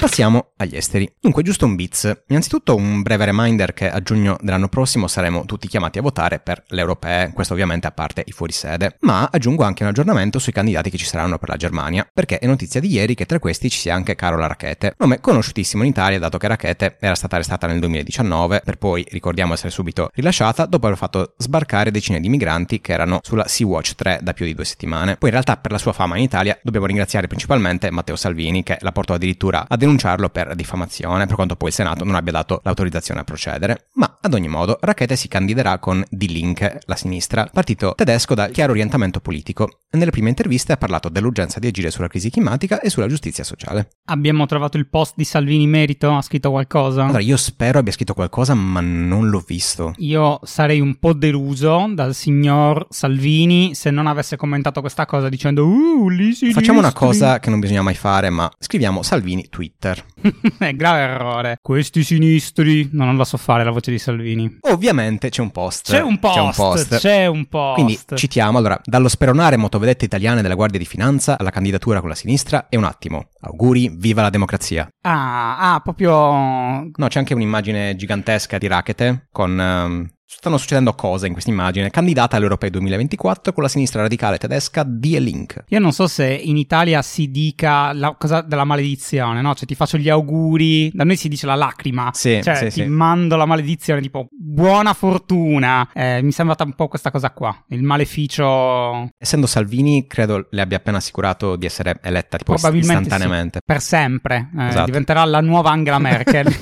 Passiamo 0.00 0.52
agli 0.56 0.76
esteri. 0.76 1.12
Dunque, 1.20 1.42
giusto 1.42 1.66
un 1.66 1.76
bits. 1.76 2.22
Innanzitutto 2.28 2.74
un 2.74 3.02
breve 3.02 3.26
reminder 3.26 3.74
che 3.74 3.90
a 3.90 4.00
giugno 4.00 4.38
dell'anno 4.40 4.68
prossimo 4.68 5.06
saremo 5.06 5.44
tutti 5.44 5.68
chiamati 5.68 5.98
a 5.98 6.02
votare 6.02 6.38
per 6.38 6.62
le 6.68 6.80
europee, 6.80 7.32
questo 7.34 7.52
ovviamente 7.52 7.86
a 7.86 7.90
parte 7.90 8.22
i 8.24 8.32
fuorisede. 8.32 8.96
Ma 9.00 9.28
aggiungo 9.30 9.62
anche 9.62 9.82
un 9.82 9.90
aggiornamento 9.90 10.38
sui 10.38 10.54
candidati 10.54 10.88
che 10.88 10.96
ci 10.96 11.04
saranno 11.04 11.36
per 11.36 11.50
la 11.50 11.56
Germania, 11.56 12.08
perché 12.10 12.38
è 12.38 12.46
notizia 12.46 12.80
di 12.80 12.90
ieri 12.90 13.14
che 13.14 13.26
tra 13.26 13.38
questi 13.38 13.68
ci 13.68 13.78
sia 13.78 13.94
anche 13.94 14.14
Carola 14.14 14.46
Rackete, 14.46 14.94
nome 14.96 15.20
conosciutissimo 15.20 15.82
in 15.82 15.90
Italia 15.90 16.18
dato 16.18 16.38
che 16.38 16.48
Rackete 16.48 16.96
era 16.98 17.14
stata 17.14 17.34
arrestata 17.34 17.66
nel 17.66 17.80
2019 17.80 18.62
per 18.64 18.78
poi, 18.78 19.04
ricordiamo, 19.10 19.52
essere 19.52 19.68
subito 19.68 20.08
rilasciata 20.14 20.64
dopo 20.64 20.86
aver 20.86 20.96
fatto 20.96 21.34
sbarcare 21.36 21.90
decine 21.90 22.20
di 22.20 22.30
migranti 22.30 22.80
che 22.80 22.92
erano 22.92 23.20
sulla 23.22 23.46
Sea-Watch 23.46 23.96
3 23.96 24.20
da 24.22 24.32
più 24.32 24.46
di 24.46 24.54
due 24.54 24.64
settimane. 24.64 25.16
Poi 25.16 25.28
in 25.28 25.34
realtà 25.34 25.58
per 25.58 25.72
la 25.72 25.78
sua 25.78 25.92
fama 25.92 26.16
in 26.16 26.22
Italia 26.22 26.58
dobbiamo 26.62 26.86
ringraziare 26.86 27.26
principalmente 27.26 27.90
Matteo 27.90 28.16
Salvini 28.16 28.62
che 28.62 28.78
la 28.80 28.92
portò 28.92 29.12
addirittura 29.12 29.66
a 29.68 29.76
denunciare 29.76 29.88
denunciarlo 29.90 30.28
per 30.28 30.54
diffamazione, 30.54 31.26
per 31.26 31.34
quanto 31.34 31.56
poi 31.56 31.68
il 31.68 31.74
Senato 31.74 32.04
non 32.04 32.14
abbia 32.14 32.32
dato 32.32 32.60
l'autorizzazione 32.62 33.20
a 33.20 33.24
procedere. 33.24 33.88
Ma 33.94 34.18
ad 34.20 34.34
ogni 34.34 34.48
modo, 34.48 34.78
Rackete 34.80 35.16
si 35.16 35.28
candiderà 35.28 35.78
con 35.78 36.04
Die 36.08 36.28
Link, 36.28 36.78
la 36.86 36.94
sinistra, 36.94 37.48
partito 37.52 37.94
tedesco 37.96 38.34
da 38.34 38.48
chiaro 38.48 38.72
orientamento 38.72 39.20
politico. 39.20 39.80
Nelle 39.90 40.10
prime 40.10 40.28
interviste 40.28 40.72
ha 40.72 40.76
parlato 40.76 41.08
dell'urgenza 41.08 41.58
di 41.58 41.66
agire 41.66 41.90
sulla 41.90 42.06
crisi 42.06 42.30
climatica 42.30 42.80
e 42.80 42.90
sulla 42.90 43.08
giustizia 43.08 43.42
sociale. 43.42 43.88
Abbiamo 44.04 44.46
trovato 44.46 44.76
il 44.76 44.88
post 44.88 45.14
di 45.16 45.24
Salvini 45.24 45.66
Merito? 45.66 46.14
Ha 46.14 46.22
scritto 46.22 46.50
qualcosa? 46.50 47.04
Allora, 47.04 47.20
io 47.20 47.36
spero 47.36 47.80
abbia 47.80 47.92
scritto 47.92 48.14
qualcosa, 48.14 48.54
ma 48.54 48.80
non 48.80 49.28
l'ho 49.28 49.42
visto. 49.44 49.94
Io 49.96 50.38
sarei 50.44 50.80
un 50.80 50.98
po' 50.98 51.12
deluso 51.12 51.90
dal 51.92 52.14
signor 52.14 52.86
Salvini 52.90 53.74
se 53.74 53.90
non 53.90 54.06
avesse 54.06 54.36
commentato 54.36 54.80
questa 54.80 55.06
cosa 55.06 55.28
dicendo 55.28 55.66
Uh, 55.66 56.08
lì 56.08 56.32
si 56.32 56.52
Facciamo 56.52 56.78
una 56.78 56.92
cosa 56.92 57.38
che 57.38 57.50
non 57.50 57.60
bisogna 57.60 57.82
mai 57.82 57.94
fare, 57.94 58.30
ma 58.30 58.50
scriviamo 58.58 59.02
Salvini 59.02 59.46
Twitter. 59.80 60.04
È 60.58 60.74
grave 60.74 61.00
errore. 61.00 61.56
Questi 61.60 62.04
sinistri. 62.04 62.90
No, 62.92 63.06
non 63.06 63.16
la 63.16 63.24
so 63.24 63.38
fare 63.38 63.64
la 63.64 63.70
voce 63.70 63.90
di 63.90 63.98
Salvini. 63.98 64.58
Ovviamente 64.60 65.30
c'è 65.30 65.40
un 65.40 65.50
post. 65.50 65.90
C'è 65.90 66.02
un 66.02 66.18
post. 66.18 66.34
C'è 66.34 66.40
un 66.40 66.52
post. 66.52 66.98
C'è 66.98 67.26
un 67.26 67.46
post. 67.46 67.74
Quindi 67.74 67.98
citiamo 68.14 68.58
allora, 68.58 68.78
dallo 68.84 69.08
speronare 69.08 69.56
motovedette 69.56 70.04
italiane 70.04 70.42
della 70.42 70.54
Guardia 70.54 70.78
di 70.78 70.84
Finanza 70.84 71.38
alla 71.38 71.50
candidatura 71.50 72.00
con 72.00 72.10
la 72.10 72.14
sinistra 72.14 72.66
e 72.68 72.76
un 72.76 72.84
attimo. 72.84 73.28
Auguri, 73.40 73.90
viva 73.92 74.22
la 74.22 74.30
democrazia. 74.30 74.88
Ah, 75.02 75.74
ah, 75.74 75.80
proprio... 75.80 76.12
No, 76.12 77.08
c'è 77.08 77.18
anche 77.18 77.34
un'immagine 77.34 77.96
gigantesca 77.96 78.58
di 78.58 78.66
Rackete 78.66 79.28
con 79.32 79.58
um, 79.58 80.08
Stanno 80.32 80.58
succedendo 80.58 80.94
cose 80.94 81.26
in 81.26 81.32
questa 81.32 81.50
immagine. 81.50 81.90
Candidata 81.90 82.36
all'Europeo 82.36 82.70
2024 82.70 83.52
con 83.52 83.64
la 83.64 83.68
sinistra 83.68 84.02
radicale 84.02 84.38
tedesca 84.38 84.84
Die 84.84 85.18
Link. 85.18 85.64
Io 85.68 85.80
non 85.80 85.92
so 85.92 86.06
se 86.06 86.24
in 86.32 86.56
Italia 86.56 87.02
si 87.02 87.32
dica 87.32 87.92
la 87.92 88.14
cosa 88.16 88.40
della 88.40 88.62
maledizione, 88.62 89.42
no? 89.42 89.56
Cioè 89.56 89.66
ti 89.66 89.74
faccio 89.74 89.98
gli 89.98 90.08
auguri, 90.08 90.88
da 90.94 91.02
noi 91.02 91.16
si 91.16 91.28
dice 91.28 91.46
la 91.46 91.56
lacrima. 91.56 92.10
Sì, 92.14 92.40
cioè 92.44 92.54
sì, 92.54 92.64
ti 92.66 92.70
sì. 92.70 92.84
mando 92.84 93.34
la 93.34 93.44
maledizione, 93.44 94.00
tipo 94.00 94.28
buona 94.30 94.94
fortuna. 94.94 95.90
Eh, 95.92 96.22
mi 96.22 96.30
è 96.30 96.32
sembrata 96.32 96.62
un 96.62 96.74
po' 96.74 96.86
questa 96.86 97.10
cosa 97.10 97.32
qua, 97.32 97.64
il 97.70 97.82
maleficio. 97.82 99.10
Essendo 99.18 99.48
Salvini, 99.48 100.06
credo 100.06 100.46
le 100.48 100.60
abbia 100.60 100.76
appena 100.76 100.98
assicurato 100.98 101.56
di 101.56 101.66
essere 101.66 101.98
eletta 102.02 102.38
tipo 102.38 102.54
Probabilmente 102.54 103.02
istantaneamente. 103.02 103.58
Sì, 103.58 103.64
per 103.66 103.80
sempre. 103.80 104.48
Eh, 104.56 104.68
Esatto. 104.68 104.84
Diventerà 104.86 105.24
la 105.24 105.40
nuova 105.40 105.70
Angela 105.70 105.98
Merkel. 105.98 106.46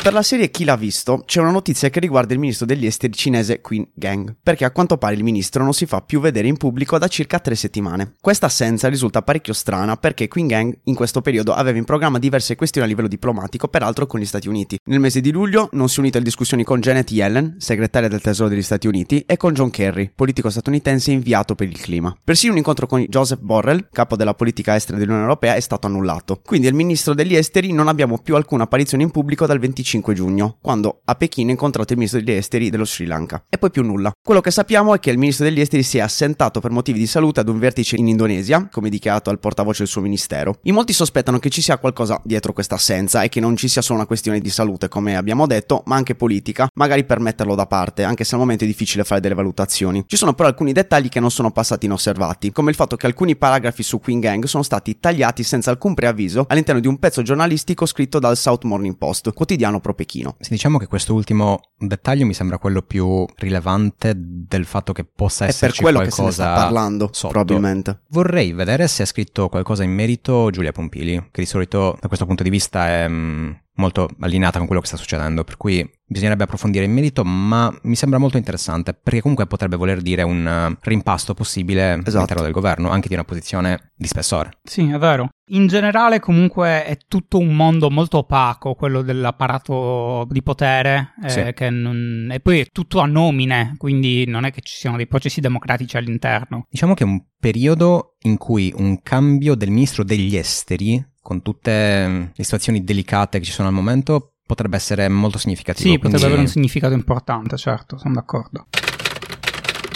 Per 0.04 0.12
la 0.12 0.22
serie 0.22 0.50
Chi 0.50 0.64
l'ha 0.64 0.76
visto 0.76 1.22
c'è 1.24 1.40
una 1.40 1.50
notizia 1.50 1.88
che 1.88 1.98
riguarda 1.98 2.34
il 2.34 2.38
ministro 2.38 2.66
degli 2.66 2.84
esteri 2.84 3.14
cinese 3.14 3.62
Qin 3.62 3.88
Gang, 3.94 4.36
perché 4.42 4.66
a 4.66 4.70
quanto 4.70 4.98
pare 4.98 5.14
il 5.14 5.24
ministro 5.24 5.64
non 5.64 5.72
si 5.72 5.86
fa 5.86 6.02
più 6.02 6.20
vedere 6.20 6.46
in 6.46 6.58
pubblico 6.58 6.98
da 6.98 7.08
circa 7.08 7.38
tre 7.38 7.54
settimane. 7.54 8.12
Questa 8.20 8.44
assenza 8.44 8.88
risulta 8.88 9.22
parecchio 9.22 9.54
strana 9.54 9.96
perché 9.96 10.28
Qin 10.28 10.46
Gang 10.46 10.78
in 10.84 10.94
questo 10.94 11.22
periodo 11.22 11.54
aveva 11.54 11.78
in 11.78 11.86
programma 11.86 12.18
diverse 12.18 12.54
questioni 12.54 12.86
a 12.86 12.90
livello 12.90 13.08
diplomatico, 13.08 13.66
peraltro 13.68 14.06
con 14.06 14.20
gli 14.20 14.26
Stati 14.26 14.46
Uniti. 14.46 14.78
Nel 14.84 15.00
mese 15.00 15.22
di 15.22 15.32
luglio 15.32 15.70
non 15.72 15.88
si 15.88 15.96
è 15.96 16.00
unito 16.00 16.18
alle 16.18 16.26
discussioni 16.26 16.64
con 16.64 16.80
Janet 16.80 17.10
Yellen, 17.10 17.54
segretaria 17.56 18.10
del 18.10 18.20
Tesoro 18.20 18.50
degli 18.50 18.60
Stati 18.60 18.86
Uniti, 18.86 19.24
e 19.26 19.38
con 19.38 19.54
John 19.54 19.70
Kerry, 19.70 20.12
politico 20.14 20.50
statunitense 20.50 21.12
inviato 21.12 21.54
per 21.54 21.68
il 21.68 21.80
clima. 21.80 22.14
Persino 22.22 22.52
un 22.52 22.58
incontro 22.58 22.86
con 22.86 23.00
Joseph 23.08 23.40
Borrell, 23.40 23.88
capo 23.90 24.16
della 24.16 24.34
politica 24.34 24.74
estera 24.74 24.98
dell'Unione 24.98 25.24
Europea, 25.24 25.54
è 25.54 25.60
stato 25.60 25.86
annullato. 25.86 26.42
Quindi 26.44 26.66
al 26.66 26.74
ministro 26.74 27.14
degli 27.14 27.34
esteri 27.34 27.72
non 27.72 27.88
abbiamo 27.88 28.18
più 28.18 28.36
alcuna 28.36 28.64
apparizione 28.64 29.02
in 29.02 29.10
pubblico 29.10 29.46
dal 29.46 29.58
25 29.58 29.92
giugno, 30.12 30.58
quando 30.60 31.00
a 31.04 31.14
Pechino 31.14 31.48
ha 31.48 31.52
incontrato 31.52 31.92
il 31.92 31.98
ministro 31.98 32.20
degli 32.20 32.36
esteri 32.36 32.70
dello 32.70 32.84
Sri 32.84 33.06
Lanka. 33.06 33.44
E 33.48 33.58
poi 33.58 33.70
più 33.70 33.82
nulla. 33.82 34.12
Quello 34.22 34.40
che 34.40 34.50
sappiamo 34.50 34.94
è 34.94 34.98
che 34.98 35.10
il 35.10 35.18
ministro 35.18 35.44
degli 35.44 35.60
esteri 35.60 35.82
si 35.82 35.98
è 35.98 36.00
assentato 36.00 36.60
per 36.60 36.70
motivi 36.70 36.98
di 36.98 37.06
salute 37.06 37.40
ad 37.40 37.48
un 37.48 37.58
vertice 37.58 37.96
in 37.96 38.08
Indonesia, 38.08 38.68
come 38.70 38.88
dichiarato 38.88 39.30
al 39.30 39.38
portavoce 39.38 39.78
del 39.78 39.88
suo 39.88 40.00
ministero. 40.00 40.58
In 40.62 40.74
molti 40.74 40.92
sospettano 40.92 41.38
che 41.38 41.50
ci 41.50 41.62
sia 41.62 41.78
qualcosa 41.78 42.20
dietro 42.24 42.52
questa 42.52 42.76
assenza 42.76 43.22
e 43.22 43.28
che 43.28 43.40
non 43.40 43.56
ci 43.56 43.68
sia 43.68 43.82
solo 43.82 43.98
una 43.98 44.06
questione 44.06 44.40
di 44.40 44.50
salute, 44.50 44.88
come 44.88 45.16
abbiamo 45.16 45.46
detto, 45.46 45.82
ma 45.86 45.96
anche 45.96 46.14
politica, 46.14 46.68
magari 46.74 47.04
per 47.04 47.20
metterlo 47.20 47.54
da 47.54 47.66
parte, 47.66 48.02
anche 48.02 48.24
se 48.24 48.34
al 48.34 48.40
momento 48.40 48.64
è 48.64 48.66
difficile 48.66 49.04
fare 49.04 49.20
delle 49.20 49.34
valutazioni. 49.34 50.04
Ci 50.06 50.16
sono 50.16 50.34
però 50.34 50.48
alcuni 50.48 50.72
dettagli 50.72 51.08
che 51.08 51.20
non 51.20 51.30
sono 51.30 51.50
passati 51.50 51.86
inosservati, 51.86 52.52
come 52.52 52.70
il 52.70 52.76
fatto 52.76 52.96
che 52.96 53.06
alcuni 53.06 53.36
paragrafi 53.36 53.82
su 53.82 54.00
Queen 54.00 54.20
Gang 54.20 54.44
sono 54.44 54.62
stati 54.62 54.98
tagliati 54.98 55.42
senza 55.42 55.70
alcun 55.70 55.94
preavviso 55.94 56.44
all'interno 56.48 56.80
di 56.80 56.86
un 56.86 56.98
pezzo 56.98 57.22
giornalistico 57.22 57.86
scritto 57.86 58.18
dal 58.18 58.36
South 58.36 58.64
Morning 58.64 58.96
Post, 58.96 59.32
quotidiano 59.32 59.80
pro 59.84 59.94
Pechino. 59.94 60.36
Sì, 60.40 60.48
diciamo 60.48 60.78
che 60.78 60.86
questo 60.86 61.12
ultimo 61.12 61.60
dettaglio 61.76 62.24
mi 62.24 62.32
sembra 62.32 62.56
quello 62.56 62.80
più 62.80 63.26
rilevante 63.36 64.14
del 64.16 64.64
fatto 64.64 64.94
che 64.94 65.04
possa 65.04 65.44
È 65.44 65.48
per 65.48 65.54
esserci 65.54 65.82
quello 65.82 65.98
che 65.98 66.10
se 66.10 66.16
qualcosa 66.16 66.42
sta 66.42 66.54
parlando, 66.54 67.10
sotto. 67.12 67.32
probabilmente. 67.34 68.00
Vorrei 68.08 68.52
vedere 68.52 68.88
se 68.88 69.02
ha 69.02 69.06
scritto 69.06 69.50
qualcosa 69.50 69.82
in 69.82 69.92
merito 69.92 70.48
Giulia 70.50 70.72
Pompili, 70.72 71.28
che 71.30 71.42
di 71.42 71.46
solito 71.46 71.98
da 72.00 72.08
questo 72.08 72.24
punto 72.24 72.42
di 72.42 72.48
vista 72.48 72.88
è 72.88 73.08
mm, 73.08 73.50
molto 73.76 74.08
allineata 74.20 74.58
con 74.58 74.66
quello 74.66 74.80
che 74.80 74.86
sta 74.88 74.96
succedendo, 74.96 75.42
per 75.44 75.56
cui 75.56 75.88
bisognerebbe 76.06 76.44
approfondire 76.44 76.84
in 76.84 76.92
merito, 76.92 77.24
ma 77.24 77.76
mi 77.82 77.96
sembra 77.96 78.18
molto 78.18 78.36
interessante, 78.36 78.94
perché 78.94 79.20
comunque 79.20 79.46
potrebbe 79.46 79.76
voler 79.76 80.00
dire 80.00 80.22
un 80.22 80.46
eh, 80.46 80.76
rimpasto 80.82 81.34
possibile 81.34 81.94
Esatto. 81.94 82.10
all'interno 82.16 82.42
del 82.42 82.52
governo, 82.52 82.90
anche 82.90 83.08
di 83.08 83.14
una 83.14 83.24
posizione 83.24 83.92
di 83.96 84.06
spessore. 84.06 84.58
Sì, 84.62 84.88
è 84.88 84.98
vero. 84.98 85.28
In 85.48 85.66
generale, 85.66 86.20
comunque, 86.20 86.84
è 86.84 86.96
tutto 87.08 87.38
un 87.38 87.54
mondo 87.54 87.90
molto 87.90 88.18
opaco, 88.18 88.74
quello 88.74 89.02
dell'apparato 89.02 90.26
di 90.30 90.42
potere, 90.42 91.14
eh, 91.22 91.28
Sì. 91.28 91.52
che 91.54 91.68
non- 91.70 92.28
e 92.32 92.40
poi 92.40 92.60
è 92.60 92.66
tutto 92.72 93.00
a 93.00 93.06
nomine, 93.06 93.74
quindi 93.76 94.24
non 94.26 94.44
è 94.44 94.52
che 94.52 94.60
ci 94.62 94.76
siano 94.76 94.96
dei 94.96 95.06
processi 95.06 95.40
democratici 95.40 95.96
all'interno. 95.96 96.66
Diciamo 96.70 96.94
che 96.94 97.04
è 97.04 97.06
un 97.06 97.22
periodo 97.38 98.16
in 98.20 98.38
cui 98.38 98.72
un 98.76 99.02
cambio 99.02 99.54
del 99.54 99.70
ministro 99.70 100.02
degli 100.04 100.36
esteri, 100.36 101.04
con 101.24 101.40
tutte 101.40 102.06
mm, 102.06 102.22
le 102.34 102.44
situazioni 102.44 102.84
delicate 102.84 103.38
che 103.38 103.46
ci 103.46 103.50
sono 103.52 103.68
al 103.68 103.74
momento, 103.74 104.34
potrebbe 104.46 104.76
essere 104.76 105.08
molto 105.08 105.38
significativo. 105.38 105.88
Sì, 105.88 105.94
potrebbe 105.94 106.16
quindi 106.16 106.26
avere 106.26 106.40
un 106.42 106.52
significato 106.52 106.92
importante, 106.92 107.56
certo, 107.56 107.96
sono 107.96 108.12
d'accordo. 108.12 108.66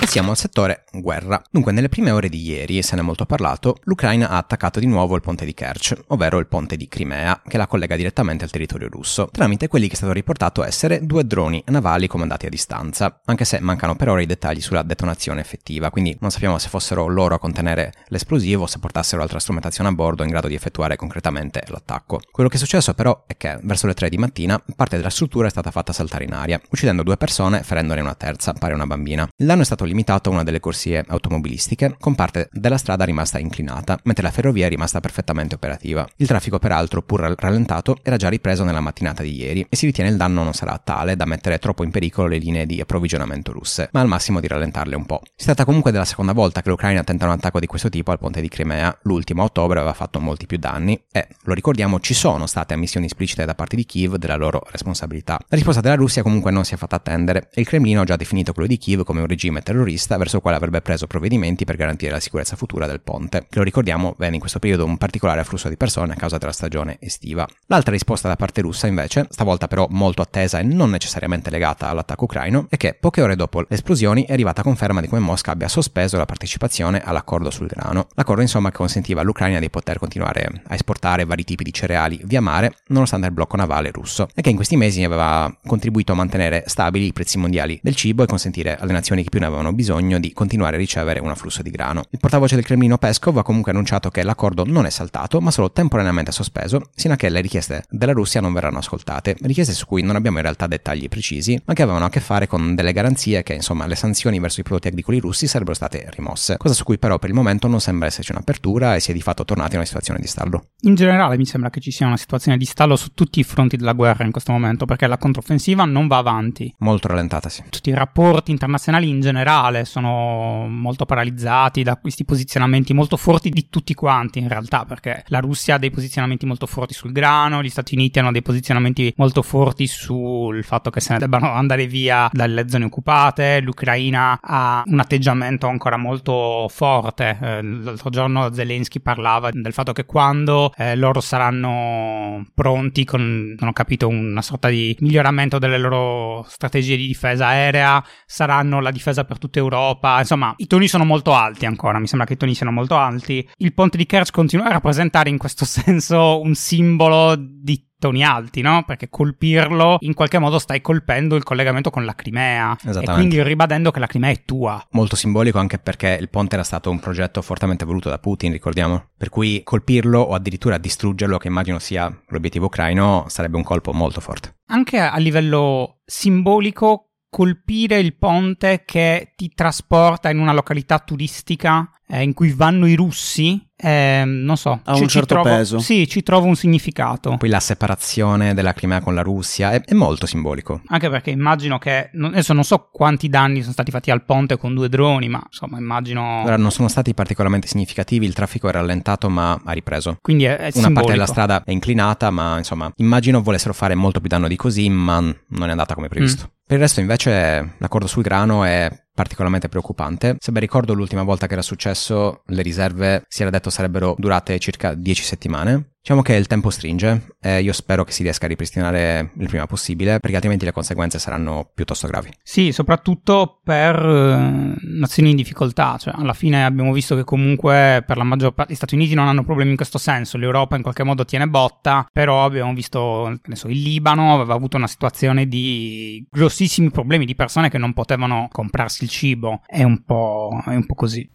Passiamo 0.09 0.31
al 0.31 0.39
settore 0.39 0.85
guerra. 0.91 1.43
Dunque, 1.51 1.71
nelle 1.71 1.91
prime 1.91 2.11
ore 2.11 2.31
di 2.31 2.41
ieri, 2.41 2.79
e 2.79 2.83
se 2.83 2.95
ne 2.95 3.03
è 3.03 3.05
molto 3.05 3.27
parlato, 3.27 3.77
l'Ucraina 3.83 4.31
ha 4.31 4.39
attaccato 4.39 4.81
di 4.81 4.87
nuovo 4.87 5.15
il 5.15 5.21
ponte 5.21 5.45
di 5.45 5.53
Kerch, 5.53 6.05
ovvero 6.07 6.39
il 6.39 6.47
ponte 6.47 6.79
di 6.79 6.89
Crimea, 6.89 7.43
che 7.47 7.59
la 7.59 7.67
collega 7.67 7.95
direttamente 7.95 8.43
al 8.43 8.51
territorio 8.51 8.89
russo, 8.89 9.29
tramite 9.31 9.69
quelli 9.69 9.87
che 9.87 9.93
è 9.93 9.97
stato 9.97 10.15
riportato 10.15 10.65
essere 10.65 11.05
due 11.05 11.27
droni 11.27 11.63
navali 11.67 12.07
comandati 12.07 12.47
a 12.47 12.49
distanza, 12.49 13.21
anche 13.27 13.45
se 13.45 13.61
mancano 13.61 13.97
per 13.97 14.09
ora 14.09 14.23
i 14.23 14.27
dettagli 14.27 14.63
sulla 14.63 14.83
detonazione 14.83 15.43
effettiva, 15.43 15.91
quindi 15.91 16.17
non 16.21 16.31
sappiamo 16.31 16.57
se 16.57 16.71
fossero 16.71 17.07
loro 17.07 17.35
a 17.35 17.39
contenere 17.39 17.93
l'esplosivo 18.07 18.63
o 18.63 18.67
se 18.67 18.79
portassero 18.79 19.21
altra 19.21 19.39
strumentazione 19.39 19.91
a 19.91 19.93
bordo 19.93 20.23
in 20.23 20.31
grado 20.31 20.49
di 20.49 20.55
effettuare 20.55 20.97
concretamente 20.97 21.65
l'attacco. 21.67 22.23
Quello 22.31 22.49
che 22.49 22.57
è 22.57 22.59
successo 22.59 22.95
però 22.95 23.25
è 23.27 23.37
che 23.37 23.59
verso 23.63 23.87
le 23.87 23.93
3 23.93 24.09
di 24.09 24.17
mattina 24.17 24.59
parte 24.75 24.97
della 24.97 25.11
struttura 25.11 25.49
è 25.49 25.51
stata 25.51 25.71
fatta 25.71 25.93
saltare 25.93 26.25
in 26.25 26.33
aria, 26.33 26.59
uccidendo 26.71 27.03
due 27.03 27.19
persone 27.19 27.63
ferendone 27.63 28.01
una 28.01 28.15
terza, 28.15 28.55
pare 28.55 28.73
una 28.73 28.87
bambina. 28.87 29.29
Il 29.37 29.45
danno 29.45 29.61
è 29.61 29.67
stato 29.67 29.85
limitato 29.85 29.97
a 30.07 30.31
una 30.31 30.45
delle 30.45 30.61
corsie 30.61 31.05
automobilistiche, 31.07 31.97
con 31.99 32.15
parte 32.15 32.49
della 32.53 32.79
strada 32.79 33.05
rimasta 33.05 33.39
inclinata, 33.39 33.99
mentre 34.05 34.23
la 34.23 34.31
ferrovia 34.31 34.67
è 34.67 34.69
rimasta 34.69 35.01
perfettamente 35.01 35.57
operativa. 35.57 36.07
Il 36.17 36.27
traffico, 36.27 36.59
peraltro, 36.59 37.03
pur 37.03 37.35
rallentato, 37.37 37.99
era 38.03 38.17
già 38.17 38.29
ripreso 38.29 38.65
nella 38.65 38.81
mattinata 38.81 39.23
di 39.23 39.35
ieri 39.35 39.67
e 39.69 39.77
si 39.77 39.87
ritiene 39.87 40.11
il 40.11 40.17
danno 40.17 40.43
non 40.43 40.53
sarà 40.53 40.81
tale 40.83 41.17
da 41.17 41.25
mettere 41.25 41.59
troppo 41.59 41.85
in 41.85 41.91
pericolo 41.91 42.29
le 42.29 42.39
linee 42.39 42.67
di 42.67 42.81
approvvigionamento 42.81 43.53
russe, 43.53 43.89
ma 43.93 44.01
al 44.01 44.09
massimo 44.09 44.41
di 44.41 44.47
rallentarle 44.47 44.95
un 44.95 45.07
po'. 45.07 45.23
Si 45.35 45.47
tratta 45.47 45.65
comunque 45.65 45.91
della 45.91 46.05
seconda 46.05 46.33
volta 46.33 46.63
che 46.63 46.69
l'Ucraina 46.69 47.03
tenta 47.03 47.27
un 47.27 47.33
attacco 47.33 47.61
di 47.61 47.67
questo 47.67 47.89
tipo 47.89 48.11
al 48.11 48.19
ponte 48.19 48.41
di 48.41 48.49
Crimea. 48.49 48.97
L'ultimo 49.03 49.43
a 49.43 49.45
ottobre 49.47 49.79
aveva 49.79 49.95
fatto 49.95 50.21
molti 50.21 50.47
più 50.47 50.59
danni 50.59 51.01
e, 51.11 51.29
lo 51.43 51.55
ricordiamo, 51.55 52.01
ci 52.01 52.15
sono 52.15 52.47
state 52.47 52.75
ammissioni 52.75 53.07
esplicite 53.07 53.45
da 53.45 53.55
parte 53.55 53.77
di 53.77 53.85
Kiev 53.85 54.17
della 54.17 54.37
loro 54.37 54.63
responsabilità. 54.71 55.39
La 55.49 55.57
risposta 55.57 55.81
della 55.81 55.95
Russia 55.95 56.23
comunque 56.23 56.51
non 56.51 56.65
si 56.65 56.75
è 56.75 56.77
fatta 56.77 56.97
attendere 56.97 57.49
e 57.53 57.61
il 57.61 57.67
Cremlino 57.67 58.03
ha 58.03 58.05
già 58.05 58.17
definito 58.17 58.53
quello 58.53 58.69
di 58.69 58.79
Kiev 58.79 59.05
come 59.05 59.21
un 59.21 59.27
regime 59.27 59.63
terrorista 59.79 60.17
verso 60.17 60.37
il 60.37 60.43
quale 60.43 60.57
avrebbe 60.57 60.81
preso 60.81 61.07
provvedimenti 61.07 61.65
per 61.65 61.77
garantire 61.77 62.11
la 62.11 62.21
sicurezza 62.21 62.57
futura 62.57 62.87
del 62.87 63.01
ponte, 63.01 63.47
lo 63.51 63.63
ricordiamo 63.63 64.15
vede 64.19 64.35
in 64.35 64.41
questo 64.41 64.59
periodo 64.59 64.85
un 64.85 64.99
particolare 64.99 65.41
afflusso 65.41 65.69
di 65.69 65.77
persone 65.77 66.15
a 66.15 66.17
causa 66.17 66.39
della 66.39 66.53
stagione 66.53 66.97
estiva. 67.01 67.47
L'altra 67.67 67.93
risposta 67.93 68.27
da 68.27 68.35
parte 68.35 68.61
russa 68.61 68.89
invece, 68.89 69.27
stavolta 69.31 69.69
però 69.69 69.87
molto 69.91 70.21
attesa 70.21 70.59
e 70.59 70.65
non 70.65 70.91
necessariamente 70.91 71.51
legata 71.51 71.89
all'attacco 71.89 72.25
ucraino, 72.25 72.67
è 72.69 72.77
che 72.77 72.95
poche 72.95 73.23
ore 73.23 73.37
dopo 73.37 73.61
le 73.61 73.67
esplosioni 73.69 74.25
è 74.25 74.33
arrivata 74.33 74.63
conferma 74.63 75.01
di 75.01 75.07
come 75.07 75.21
Mosca 75.21 75.53
abbia 75.53 75.69
sospeso 75.69 76.17
la 76.17 76.27
partecipazione 76.27 77.01
all'accordo 77.01 77.51
sul 77.51 77.69
grano. 77.69 78.09
L'accordo 78.15 78.43
insomma 78.43 78.71
che 78.71 78.77
consentiva 78.77 79.21
all'Ucraina 79.21 79.61
di 79.61 79.71
poter 79.71 79.99
continuare 79.99 80.63
a 80.67 80.75
esportare 80.75 81.25
vari 81.25 81.45
tipi 81.45 81.63
di 81.63 81.73
cereali 81.73 82.21
via 82.25 82.41
mare 82.41 82.79
nonostante 82.89 83.27
il 83.29 83.33
blocco 83.33 83.57
navale 83.57 83.91
russo 83.93 84.29
e 84.35 84.43
che 84.43 84.51
in 84.51 84.57
questi 84.57 84.77
mesi 84.77 85.05
aveva 85.05 85.55
contribuito 85.65 86.13
a 86.13 86.15
mantenere 86.17 86.65
stabili 86.67 87.07
i 87.07 87.13
prezzi 87.13 87.39
mondiali 87.39 87.79
del 87.83 87.95
cibo 87.95 88.23
e 88.25 88.27
consentire 88.27 88.77
alle 88.79 88.93
nazioni 88.93 89.23
che 89.23 89.31
più 89.31 89.39
ne 89.39 89.47
avevano 89.47 89.68
avevano 89.69 89.73
bisogno 89.73 90.19
di 90.19 90.33
continuare 90.33 90.77
a 90.77 90.79
ricevere 90.79 91.21
un 91.21 91.31
afflusso 91.31 91.63
di 91.63 91.71
grano. 91.71 92.05
Il 92.11 92.19
portavoce 92.19 92.55
del 92.55 92.65
Cremlino 92.65 92.99
Peskov 92.99 93.39
ha 93.39 93.43
comunque 93.43 93.73
annunciato 93.73 94.11
che 94.11 94.23
l'accordo 94.23 94.65
non 94.65 94.87
è 94.87 94.91
saltato, 94.91 95.41
ma 95.41 95.51
solo 95.51 95.71
temporaneamente 95.71 96.33
sospeso, 96.33 96.91
sino 96.95 97.15
a 97.15 97.17
che 97.17 97.29
le 97.29 97.41
richieste 97.41 97.85
della 97.91 98.13
Russia 98.13 98.41
non 98.41 98.53
verranno 98.53 98.79
ascoltate, 98.79 99.37
richieste 99.43 99.73
su 99.73 99.87
cui 99.87 100.03
non 100.03 100.17
abbiamo 100.17 100.39
in 100.39 100.43
realtà 100.43 100.67
dettagli 100.67 101.09
precisi, 101.09 101.61
ma 101.65 101.75
che 101.75 101.83
avevano 101.83 102.07
a 102.07 102.11
che 102.11 102.21
fare 102.21 102.47
con 102.47 102.75
delle 102.75 102.93
garanzie 102.93 103.43
che 103.43 103.55
insomma 103.55 103.87
le 103.87 103.97
sanzioni 103.97 104.41
verso 104.41 104.61
i 104.61 104.63
prodotti 104.63 104.89
agricoli 104.89 105.19
russi 105.19 105.47
sarebbero 105.47 105.75
state 105.75 106.09
rimosse, 106.11 106.57
cosa 106.57 106.75
su 106.75 106.85
cui 106.85 106.99
però 106.99 107.19
per 107.19 107.29
il 107.29 107.35
momento 107.35 107.69
non 107.69 107.81
sembra 107.81 108.07
esserci 108.07 108.33
un'apertura 108.33 108.95
e 108.95 109.01
si 109.01 109.11
è 109.11 109.15
di 109.15 109.23
fatto 109.23 109.45
tornati 109.45 109.75
a 109.75 109.79
una 109.79 109.87
situazione 109.87 110.21
di 110.21 110.27
stallo. 110.27 110.69
In 110.83 110.95
generale 110.95 111.37
mi 111.37 111.47
sembra 111.47 111.71
che 111.71 111.81
ci 111.81 111.91
sia 111.91 112.07
una 112.07 112.17
situazione 112.17 112.57
di 112.57 112.65
stallo 112.65 112.97
su 112.97 113.13
tutti 113.15 113.41
i 113.41 113.45
fronti 113.45 113.77
della 113.77 113.93
guerra 113.93 114.25
in 114.25 114.31
questo 114.31 114.53
momento, 114.53 114.85
perché 114.85 115.07
la 115.07 115.19
controffensiva 115.19 115.85
non 115.85 116.07
va 116.07 116.19
avanti. 116.19 116.73
Molto 116.79 117.09
rallentata, 117.09 117.49
sì. 117.49 117.63
Tutti 117.69 117.91
i 117.91 117.95
rapporti 117.95 118.51
internazionali 118.51 119.09
in 119.09 119.21
generale 119.21 119.58
sono 119.85 120.67
molto 120.69 121.05
paralizzati 121.05 121.83
da 121.83 121.97
questi 121.97 122.25
posizionamenti 122.25 122.95
molto 122.95 123.17
forti 123.17 123.51
di 123.51 123.69
tutti 123.69 123.95
quanti 123.95 124.39
in 124.39 124.49
realtà, 124.49 124.85
perché 124.85 125.25
la 125.29 125.41
Russia 125.41 125.75
ha 125.75 125.79
dei 125.79 125.91
posizionamenti 125.91 126.47
molto 126.47 126.67
forti 126.67 126.95
sul 126.95 127.13
grano, 127.13 127.63
gli 127.63 127.69
Stati 127.69 127.95
Uniti 127.95 128.19
hanno 128.19 128.33
dei 128.33 128.43
posizionamenti 128.43 129.13
molto 129.17 129.43
forti 129.43 129.87
sul 129.87 130.65
fatto 130.65 130.91
che 130.91 131.01
se 131.01 131.13
ne 131.13 131.19
debbano 131.19 131.53
andare 131.53 131.87
via 131.87 132.29
dalle 132.33 132.69
zone 132.69 132.85
occupate, 132.85 133.61
l'Ucraina 133.61 134.39
ha 134.41 134.83
un 134.87 135.01
atteggiamento 135.01 135.67
ancora 135.67 135.97
molto 135.97 136.69
forte. 136.69 137.39
Eh, 137.41 137.63
l'altro 137.63 138.11
giorno 138.11 138.53
Zelensky 138.53 139.01
parlava 139.01 139.51
del 139.53 139.73
fatto 139.73 139.93
che 139.93 140.05
quando 140.05 140.73
eh, 140.77 140.97
loro 140.97 141.21
saranno 141.21 142.47
pronti 142.55 143.05
con, 143.05 143.55
non 143.59 143.69
ho 143.69 143.73
capito, 143.73 144.09
una 144.09 144.43
sorta 144.43 144.69
di 144.69 144.97
miglioramento 145.01 145.59
delle 145.59 145.79
loro 145.79 146.45
strategie 146.49 146.97
di 146.97 147.07
difesa 147.07 147.47
aerea, 147.47 148.05
saranno 148.27 148.81
la 148.81 148.91
difesa 148.91 149.25
per 149.25 149.39
tutta 149.49 149.59
Europa. 149.59 150.19
Insomma, 150.19 150.55
i 150.59 150.67
toni 150.67 150.87
sono 150.87 151.05
molto 151.05 151.35
alti 151.35 151.67
ancora, 151.67 151.99
mi 151.99 152.07
sembra 152.07 152.27
che 152.27 152.35
i 152.35 152.37
toni 152.37 152.55
siano 152.55 152.71
molto 152.71 152.97
alti. 152.97 153.47
Il 153.57 153.73
ponte 153.73 153.97
di 153.97 154.07
Kerch 154.07 154.31
continua 154.31 154.67
a 154.67 154.73
rappresentare 154.73 155.31
in 155.31 155.39
questo 155.39 155.65
senso 155.67 156.41
un 156.41 156.55
simbolo 156.55 157.35
di 157.37 157.87
toni 157.99 158.23
alti, 158.23 158.61
no? 158.61 158.85
Perché 158.87 159.09
colpirlo 159.09 159.97
in 160.01 160.15
qualche 160.15 160.39
modo 160.39 160.59
stai 160.59 160.81
colpendo 160.81 161.35
il 161.35 161.43
collegamento 161.43 161.91
con 161.91 162.05
la 162.05 162.15
Crimea 162.15 162.77
e 162.85 163.05
quindi 163.05 163.43
ribadendo 163.43 163.91
che 163.91 163.99
la 163.99 164.07
Crimea 164.07 164.31
è 164.31 164.43
tua. 164.45 164.87
Molto 164.93 165.17
simbolico 165.17 165.59
anche 165.59 165.79
perché 165.79 166.17
il 166.21 166.29
ponte 166.29 166.55
era 166.55 166.65
stato 166.65 166.91
un 166.91 167.01
progetto 167.01 167.43
fortemente 167.43 167.85
voluto 167.85 168.09
da 168.09 168.19
Putin, 168.19 168.53
ricordiamo. 168.53 169.09
Per 169.17 169.29
cui 169.31 169.63
colpirlo 169.65 170.21
o 170.21 170.35
addirittura 170.35 170.79
distruggerlo, 170.79 171.39
che 171.39 171.49
immagino 171.49 171.79
sia 171.81 172.13
l'obiettivo 172.29 172.67
ucraino, 172.67 173.25
sarebbe 173.29 173.57
un 173.57 173.65
colpo 173.65 173.93
molto 173.93 174.21
forte. 174.21 174.55
Anche 174.67 174.99
a 174.99 175.17
livello 175.17 175.99
simbolico 176.05 177.08
colpire 177.31 177.99
il 177.99 178.17
ponte 178.17 178.83
che 178.85 179.33
ti 179.37 179.53
trasporta 179.55 180.31
in 180.31 180.39
una 180.39 180.53
località 180.53 180.99
turistica 180.99 181.91
eh, 182.09 182.23
in 182.23 182.33
cui 182.33 182.51
vanno 182.53 182.87
i 182.87 182.95
russi 182.95 183.63
eh, 183.81 184.25
non 184.27 184.57
so, 184.57 184.81
ha 184.83 184.95
ci, 184.95 185.03
un 185.03 185.09
certo 185.09 185.35
trovo, 185.35 185.49
peso. 185.49 185.79
Sì, 185.79 186.09
ci 186.09 186.25
trovo 186.25 186.47
un 186.47 186.57
significato. 186.57 187.37
Poi 187.37 187.49
la 187.49 187.61
separazione 187.61 188.53
della 188.53 188.73
Crimea 188.73 189.01
con 189.01 189.15
la 189.15 189.23
Russia 189.23 189.71
è, 189.71 189.81
è 189.83 189.95
molto 189.95 190.27
simbolico. 190.27 190.81
Anche 190.89 191.09
perché 191.09 191.31
immagino 191.31 191.79
che, 191.79 192.11
adesso 192.21 192.53
non 192.55 192.65
so 192.65 192.89
quanti 192.91 193.29
danni 193.29 193.61
sono 193.61 193.73
stati 193.73 193.93
fatti 193.93 194.11
al 194.11 194.25
ponte 194.25 194.57
con 194.57 194.75
due 194.75 194.89
droni, 194.89 195.29
ma 195.29 195.41
insomma 195.45 195.79
immagino... 195.79 196.41
Allora, 196.41 196.57
non 196.57 196.73
sono 196.73 196.89
stati 196.89 197.15
particolarmente 197.15 197.69
significativi, 197.69 198.27
il 198.27 198.35
traffico 198.35 198.69
è 198.69 198.73
rallentato 198.73 199.29
ma 199.29 199.61
ha 199.65 199.73
ripreso. 199.73 200.17
Quindi 200.21 200.45
è, 200.45 200.57
è 200.57 200.61
Una 200.61 200.71
simbolico. 200.71 200.95
parte 200.95 201.13
della 201.13 201.27
strada 201.27 201.63
è 201.63 201.71
inclinata, 201.71 202.31
ma 202.31 202.59
insomma, 202.59 202.91
immagino 202.97 203.43
volessero 203.43 203.75
fare 203.75 203.95
molto 203.95 204.19
più 204.19 204.29
danno 204.29 204.49
di 204.49 204.57
così, 204.57 204.89
ma 204.89 205.21
non 205.21 205.69
è 205.69 205.71
andata 205.71 205.95
come 205.95 206.09
previsto. 206.09 206.51
Mm. 206.53 206.57
Per 206.69 206.77
il 206.77 206.83
resto 206.83 207.01
invece 207.01 207.77
l'accordo 207.79 208.07
sul 208.07 208.23
grano 208.23 208.63
è 208.63 208.91
particolarmente 209.15 209.71
preoccupante. 209.71 210.37
Se 210.39 210.53
ben 210.53 210.61
ricordo 210.61 210.93
l'ultima 210.93 211.23
volta 211.23 211.47
che 211.47 211.55
era 211.55 211.63
successo, 211.63 212.43
le 212.45 212.61
riserve 212.61 213.25
si 213.27 213.41
era 213.41 213.51
detto 213.51 213.71
sarebbero 213.71 214.15
durate 214.19 214.59
circa 214.59 214.93
10 214.93 215.23
settimane. 215.23 215.93
Diciamo 216.09 216.25
che 216.25 216.37
il 216.37 216.47
tempo 216.47 216.71
stringe 216.71 217.37
e 217.39 217.61
io 217.61 217.75
spero 217.75 218.03
che 218.03 218.13
si 218.13 218.23
riesca 218.23 218.47
a 218.47 218.49
ripristinare 218.49 219.33
il 219.41 219.47
prima 219.47 219.67
possibile 219.67 220.21
perché 220.21 220.37
altrimenti 220.37 220.65
le 220.65 220.73
conseguenze 220.73 221.19
saranno 221.19 221.71
piuttosto 221.75 222.07
gravi. 222.07 222.31
Sì, 222.43 222.73
soprattutto 222.73 223.61
per 223.63 224.03
uh, 224.03 224.75
nazioni 224.81 225.29
in 225.29 225.37
difficoltà, 225.37 225.99
cioè 225.99 226.15
alla 226.17 226.33
fine 226.33 226.65
abbiamo 226.65 226.95
visto 226.95 227.15
che 227.15 227.25
comunque 227.25 228.03
per 228.07 228.17
la 228.17 228.25
maggior 228.25 228.55
parte 228.55 228.73
gli 228.73 228.77
Stati 228.77 228.95
Uniti 228.95 229.15
non 229.15 229.29
hanno 229.29 229.45
problemi 229.45 229.73
in 229.73 229.77
questo 229.77 229.99
senso, 229.99 230.39
l'Europa 230.39 230.77
in 230.77 230.83
qualche 230.83 231.03
modo 231.03 231.27
tiene 231.27 231.47
botta, 231.47 232.09
però 232.11 232.43
abbiamo 232.43 232.73
visto, 232.73 233.31
che 233.43 233.51
ne 233.51 233.57
so, 233.57 233.69
il 233.69 233.83
Libano 233.83 234.33
aveva 234.33 234.55
avuto 234.55 234.79
una 234.79 234.87
situazione 234.87 235.47
di 235.47 236.27
grossissimi 236.31 236.91
problemi 236.91 237.27
di 237.27 237.35
persone 237.35 237.69
che 237.69 237.77
non 237.77 237.93
potevano 237.93 238.49
comprarsi 238.51 239.05
il 239.05 239.11
cibo, 239.11 239.61
è 239.67 239.83
un 239.83 240.03
po', 240.05 240.59
è 240.65 240.75
un 240.75 240.87
po 240.87 240.95
così. 240.95 241.31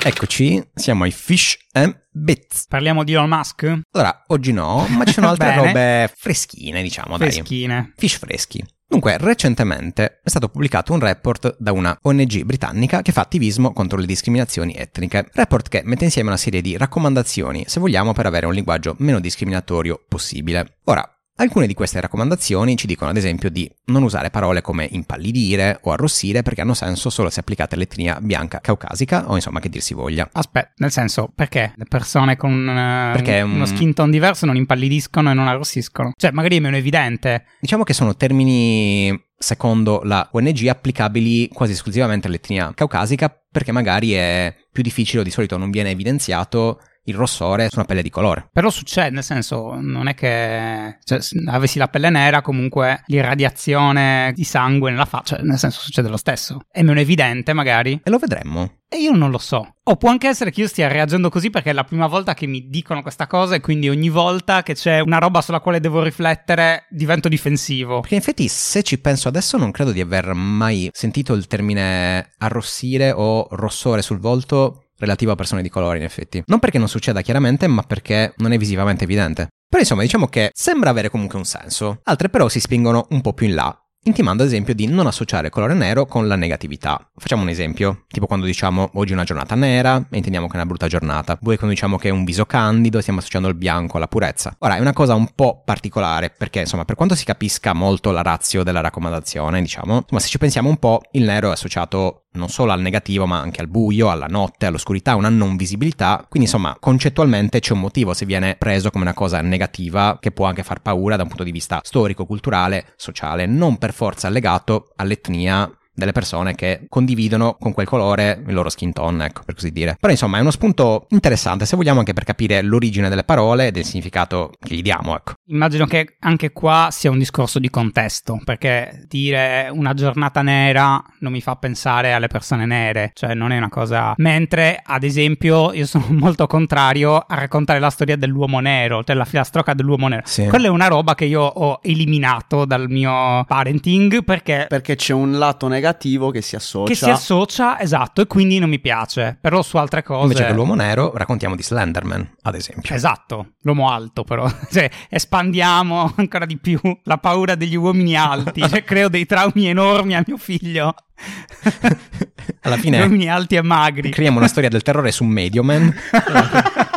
Eccoci, 0.00 0.62
siamo 0.74 1.04
ai 1.04 1.10
Fish 1.10 1.58
and 1.72 2.06
Bits. 2.10 2.66
Parliamo 2.68 3.04
di 3.04 3.12
Elon 3.12 3.28
Musk? 3.28 3.80
Allora, 3.90 4.24
oggi 4.28 4.52
no, 4.52 4.86
ma 4.88 5.04
ci 5.04 5.12
sono 5.12 5.28
altre 5.30 5.54
robe 5.54 6.12
freschine, 6.16 6.82
diciamo, 6.82 7.16
freschine. 7.16 7.74
dai. 7.74 7.92
Fish 7.96 8.18
freschi. 8.18 8.64
Dunque, 8.86 9.18
recentemente 9.18 10.20
è 10.22 10.28
stato 10.30 10.48
pubblicato 10.48 10.94
un 10.94 11.00
report 11.00 11.56
da 11.58 11.72
una 11.72 11.98
ONG 12.00 12.42
britannica 12.44 13.02
che 13.02 13.12
fa 13.12 13.20
attivismo 13.20 13.72
contro 13.74 13.98
le 13.98 14.06
discriminazioni 14.06 14.74
etniche. 14.74 15.28
Report 15.32 15.68
che 15.68 15.82
mette 15.84 16.04
insieme 16.04 16.28
una 16.28 16.38
serie 16.38 16.62
di 16.62 16.76
raccomandazioni, 16.76 17.64
se 17.66 17.80
vogliamo, 17.80 18.14
per 18.14 18.24
avere 18.24 18.46
un 18.46 18.54
linguaggio 18.54 18.94
meno 19.00 19.20
discriminatorio 19.20 20.02
possibile. 20.08 20.78
Ora, 20.84 21.06
Alcune 21.40 21.68
di 21.68 21.74
queste 21.74 22.00
raccomandazioni 22.00 22.76
ci 22.76 22.88
dicono 22.88 23.10
ad 23.10 23.16
esempio 23.16 23.48
di 23.48 23.70
non 23.86 24.02
usare 24.02 24.28
parole 24.28 24.60
come 24.60 24.88
impallidire 24.90 25.78
o 25.82 25.92
arrossire 25.92 26.42
perché 26.42 26.62
hanno 26.62 26.74
senso 26.74 27.10
solo 27.10 27.30
se 27.30 27.38
applicate 27.38 27.76
all'etnia 27.76 28.18
bianca 28.20 28.60
caucasica 28.60 29.30
o 29.30 29.36
insomma 29.36 29.60
che 29.60 29.68
dir 29.68 29.80
si 29.80 29.94
voglia. 29.94 30.28
Aspetta, 30.32 30.72
nel 30.78 30.90
senso 30.90 31.30
perché 31.32 31.74
le 31.76 31.84
persone 31.88 32.36
con 32.36 32.50
uh, 32.50 33.12
perché, 33.12 33.40
uno 33.42 33.66
skin 33.66 33.94
tone 33.94 34.10
diverso 34.10 34.46
non 34.46 34.56
impallidiscono 34.56 35.30
e 35.30 35.34
non 35.34 35.46
arrossiscono? 35.46 36.12
Cioè 36.16 36.32
magari 36.32 36.56
è 36.56 36.60
meno 36.60 36.76
evidente. 36.76 37.44
Diciamo 37.60 37.84
che 37.84 37.92
sono 37.92 38.16
termini 38.16 39.16
secondo 39.38 40.00
la 40.02 40.28
ONG 40.32 40.66
applicabili 40.66 41.50
quasi 41.52 41.70
esclusivamente 41.70 42.26
all'etnia 42.26 42.72
caucasica 42.74 43.32
perché 43.48 43.70
magari 43.70 44.10
è 44.10 44.52
più 44.72 44.82
difficile 44.82 45.20
o 45.20 45.24
di 45.24 45.30
solito 45.30 45.56
non 45.56 45.70
viene 45.70 45.90
evidenziato 45.90 46.80
il 47.08 47.16
rossore 47.16 47.68
su 47.68 47.76
una 47.76 47.84
pelle 47.84 48.02
di 48.02 48.10
colore. 48.10 48.48
Però 48.52 48.70
succede, 48.70 49.10
nel 49.10 49.24
senso, 49.24 49.76
non 49.80 50.08
è 50.08 50.14
che 50.14 50.98
cioè, 51.04 51.18
avessi 51.46 51.78
la 51.78 51.88
pelle 51.88 52.10
nera, 52.10 52.42
comunque 52.42 53.02
l'irradiazione 53.06 54.32
di 54.34 54.44
sangue 54.44 54.90
nella 54.90 55.04
faccia, 55.04 55.36
cioè, 55.36 55.44
nel 55.44 55.58
senso 55.58 55.80
succede 55.80 56.08
lo 56.08 56.16
stesso. 56.16 56.60
È 56.70 56.82
meno 56.82 57.00
evidente, 57.00 57.52
magari. 57.52 58.00
E 58.02 58.10
lo 58.10 58.18
vedremmo. 58.18 58.78
E 58.90 58.96
io 58.96 59.12
non 59.12 59.30
lo 59.30 59.36
so. 59.36 59.74
O 59.82 59.96
può 59.96 60.08
anche 60.08 60.28
essere 60.28 60.50
che 60.50 60.62
io 60.62 60.66
stia 60.66 60.88
reagendo 60.88 61.28
così 61.28 61.50
perché 61.50 61.70
è 61.70 61.72
la 61.74 61.84
prima 61.84 62.06
volta 62.06 62.32
che 62.32 62.46
mi 62.46 62.68
dicono 62.68 63.02
questa 63.02 63.26
cosa 63.26 63.54
e 63.54 63.60
quindi 63.60 63.90
ogni 63.90 64.08
volta 64.08 64.62
che 64.62 64.72
c'è 64.72 65.00
una 65.00 65.18
roba 65.18 65.42
sulla 65.42 65.60
quale 65.60 65.78
devo 65.78 66.02
riflettere 66.02 66.86
divento 66.88 67.28
difensivo. 67.28 68.00
Perché 68.00 68.14
in 68.14 68.20
effetti 68.20 68.48
se 68.48 68.82
ci 68.82 68.98
penso 68.98 69.28
adesso 69.28 69.58
non 69.58 69.72
credo 69.72 69.92
di 69.92 70.00
aver 70.00 70.32
mai 70.32 70.88
sentito 70.90 71.34
il 71.34 71.46
termine 71.46 72.30
arrossire 72.38 73.12
o 73.12 73.46
rossore 73.50 74.00
sul 74.00 74.20
volto 74.20 74.87
relativo 74.98 75.32
a 75.32 75.36
persone 75.36 75.62
di 75.62 75.68
colore 75.68 75.98
in 75.98 76.04
effetti. 76.04 76.42
Non 76.46 76.58
perché 76.58 76.78
non 76.78 76.88
succeda 76.88 77.22
chiaramente, 77.22 77.66
ma 77.66 77.82
perché 77.82 78.34
non 78.38 78.52
è 78.52 78.58
visivamente 78.58 79.04
evidente. 79.04 79.48
Però 79.68 79.80
insomma 79.80 80.02
diciamo 80.02 80.28
che 80.28 80.50
sembra 80.54 80.90
avere 80.90 81.10
comunque 81.10 81.38
un 81.38 81.44
senso. 81.44 82.00
Altre 82.04 82.28
però 82.28 82.48
si 82.48 82.60
spingono 82.60 83.06
un 83.10 83.20
po' 83.20 83.32
più 83.32 83.46
in 83.46 83.54
là 83.54 83.82
intimando 84.08 84.42
ad 84.42 84.48
esempio 84.48 84.74
di 84.74 84.86
non 84.86 85.06
associare 85.06 85.46
il 85.46 85.52
colore 85.52 85.74
nero 85.74 86.06
con 86.06 86.26
la 86.26 86.36
negatività. 86.36 87.10
Facciamo 87.14 87.42
un 87.42 87.48
esempio, 87.48 88.04
tipo 88.08 88.26
quando 88.26 88.46
diciamo 88.46 88.90
oggi 88.94 89.12
è 89.12 89.14
una 89.14 89.24
giornata 89.24 89.54
nera 89.54 89.96
e 90.10 90.16
intendiamo 90.16 90.46
che 90.46 90.52
è 90.54 90.56
una 90.56 90.66
brutta 90.66 90.86
giornata, 90.86 91.36
poi 91.36 91.56
quando 91.56 91.74
diciamo 91.74 91.96
che 91.98 92.08
è 92.08 92.12
un 92.12 92.24
viso 92.24 92.46
candido 92.46 93.00
stiamo 93.00 93.18
associando 93.18 93.48
il 93.48 93.54
bianco 93.54 93.96
alla 93.96 94.08
purezza. 94.08 94.54
Ora 94.60 94.76
è 94.76 94.80
una 94.80 94.92
cosa 94.92 95.14
un 95.14 95.28
po' 95.34 95.62
particolare 95.64 96.30
perché 96.30 96.60
insomma 96.60 96.84
per 96.84 96.96
quanto 96.96 97.14
si 97.14 97.24
capisca 97.24 97.72
molto 97.72 98.10
la 98.10 98.22
razio 98.22 98.62
della 98.62 98.80
raccomandazione, 98.80 99.60
diciamo, 99.60 99.98
insomma 99.98 100.20
se 100.20 100.28
ci 100.28 100.38
pensiamo 100.38 100.68
un 100.68 100.78
po' 100.78 101.02
il 101.12 101.24
nero 101.24 101.50
è 101.50 101.52
associato 101.52 102.24
non 102.32 102.48
solo 102.48 102.72
al 102.72 102.80
negativo 102.80 103.26
ma 103.26 103.40
anche 103.40 103.60
al 103.60 103.68
buio, 103.68 104.10
alla 104.10 104.26
notte, 104.26 104.66
all'oscurità, 104.66 105.16
una 105.16 105.28
non 105.28 105.56
visibilità, 105.56 106.24
quindi 106.28 106.48
insomma 106.48 106.76
concettualmente 106.78 107.60
c'è 107.60 107.72
un 107.72 107.80
motivo 107.80 108.14
se 108.14 108.26
viene 108.26 108.56
preso 108.56 108.90
come 108.90 109.04
una 109.04 109.14
cosa 109.14 109.40
negativa 109.40 110.18
che 110.20 110.30
può 110.30 110.46
anche 110.46 110.62
far 110.62 110.80
paura 110.80 111.16
da 111.16 111.22
un 111.22 111.28
punto 111.28 111.44
di 111.44 111.52
vista 111.52 111.80
storico, 111.82 112.26
culturale, 112.26 112.92
sociale, 112.96 113.46
non 113.46 113.78
per 113.78 113.92
forza 113.92 114.28
legato 114.28 114.92
all'etnia 114.96 115.70
delle 115.98 116.12
persone 116.12 116.54
che 116.54 116.86
condividono 116.88 117.56
con 117.58 117.72
quel 117.72 117.86
colore 117.86 118.40
il 118.46 118.54
loro 118.54 118.68
skin 118.68 118.92
tone, 118.92 119.26
ecco, 119.26 119.42
per 119.44 119.56
così 119.56 119.72
dire. 119.72 119.96
Però 119.98 120.12
insomma 120.12 120.38
è 120.38 120.40
uno 120.40 120.52
spunto 120.52 121.06
interessante, 121.08 121.66
se 121.66 121.74
vogliamo, 121.74 121.98
anche 121.98 122.12
per 122.12 122.22
capire 122.22 122.62
l'origine 122.62 123.08
delle 123.08 123.24
parole 123.24 123.66
e 123.66 123.70
del 123.72 123.84
significato 123.84 124.52
che 124.60 124.76
gli 124.76 124.82
diamo, 124.82 125.16
ecco. 125.16 125.32
Immagino 125.50 125.86
che 125.86 126.16
anche 126.20 126.52
qua 126.52 126.88
sia 126.90 127.10
un 127.10 127.18
discorso 127.18 127.58
di 127.58 127.70
contesto, 127.70 128.40
perché 128.44 129.04
dire 129.08 129.68
una 129.72 129.94
giornata 129.94 130.42
nera 130.42 131.02
non 131.20 131.32
mi 131.32 131.40
fa 131.40 131.56
pensare 131.56 132.12
alle 132.12 132.26
persone 132.26 132.66
nere, 132.66 133.12
cioè 133.14 133.34
non 133.34 133.52
è 133.52 133.56
una 133.56 133.70
cosa... 133.70 134.12
Mentre, 134.18 134.80
ad 134.84 135.04
esempio, 135.04 135.72
io 135.72 135.86
sono 135.86 136.06
molto 136.12 136.46
contrario 136.46 137.16
a 137.16 137.34
raccontare 137.34 137.78
la 137.78 137.88
storia 137.90 138.16
dell'uomo 138.16 138.60
nero, 138.60 139.02
cioè 139.04 139.16
la 139.16 139.24
filastrocca 139.24 139.72
dell'uomo 139.72 140.08
nero. 140.08 140.22
Sì. 140.26 140.46
Quella 140.46 140.66
è 140.66 140.70
una 140.70 140.86
roba 140.86 141.14
che 141.14 141.24
io 141.24 141.42
ho 141.42 141.80
eliminato 141.82 142.66
dal 142.66 142.90
mio 142.90 143.44
parenting 143.46 144.24
perché... 144.24 144.66
Perché 144.68 144.96
c'è 144.96 145.14
un 145.14 145.38
lato 145.38 145.66
negativo 145.68 146.30
che 146.30 146.42
si 146.42 146.56
associa. 146.56 146.88
Che 146.88 146.94
si 146.94 147.08
associa, 147.08 147.80
esatto, 147.80 148.20
e 148.20 148.26
quindi 148.26 148.58
non 148.58 148.68
mi 148.68 148.80
piace. 148.80 149.38
Però 149.40 149.62
su 149.62 149.78
altre 149.78 150.02
cose... 150.02 150.22
Invece 150.24 150.44
che 150.44 150.52
l'uomo 150.52 150.74
nero 150.74 151.12
raccontiamo 151.14 151.56
di 151.56 151.62
Slenderman, 151.62 152.34
ad 152.42 152.54
esempio. 152.54 152.94
Esatto, 152.94 153.54
l'uomo 153.62 153.90
alto 153.90 154.24
però, 154.24 154.46
cioè 154.70 154.90
espandiamo 155.38 156.12
ancora 156.18 156.44
di 156.44 156.56
più 156.56 156.80
la 157.04 157.18
paura 157.18 157.54
degli 157.54 157.76
uomini 157.76 158.16
alti, 158.16 158.68
cioè, 158.68 158.82
creo 158.82 159.08
dei 159.08 159.26
traumi 159.26 159.66
enormi 159.68 160.16
a 160.16 160.24
mio 160.26 160.36
figlio. 160.36 160.94
Alla 162.62 162.76
fine 162.76 163.00
uomini 163.00 163.28
alti 163.28 163.56
e 163.56 163.62
magri. 163.62 164.10
creiamo 164.10 164.38
una 164.38 164.48
storia 164.48 164.68
del 164.68 164.82
terrore 164.82 165.12
su 165.12 165.24
Medioman. 165.24 165.94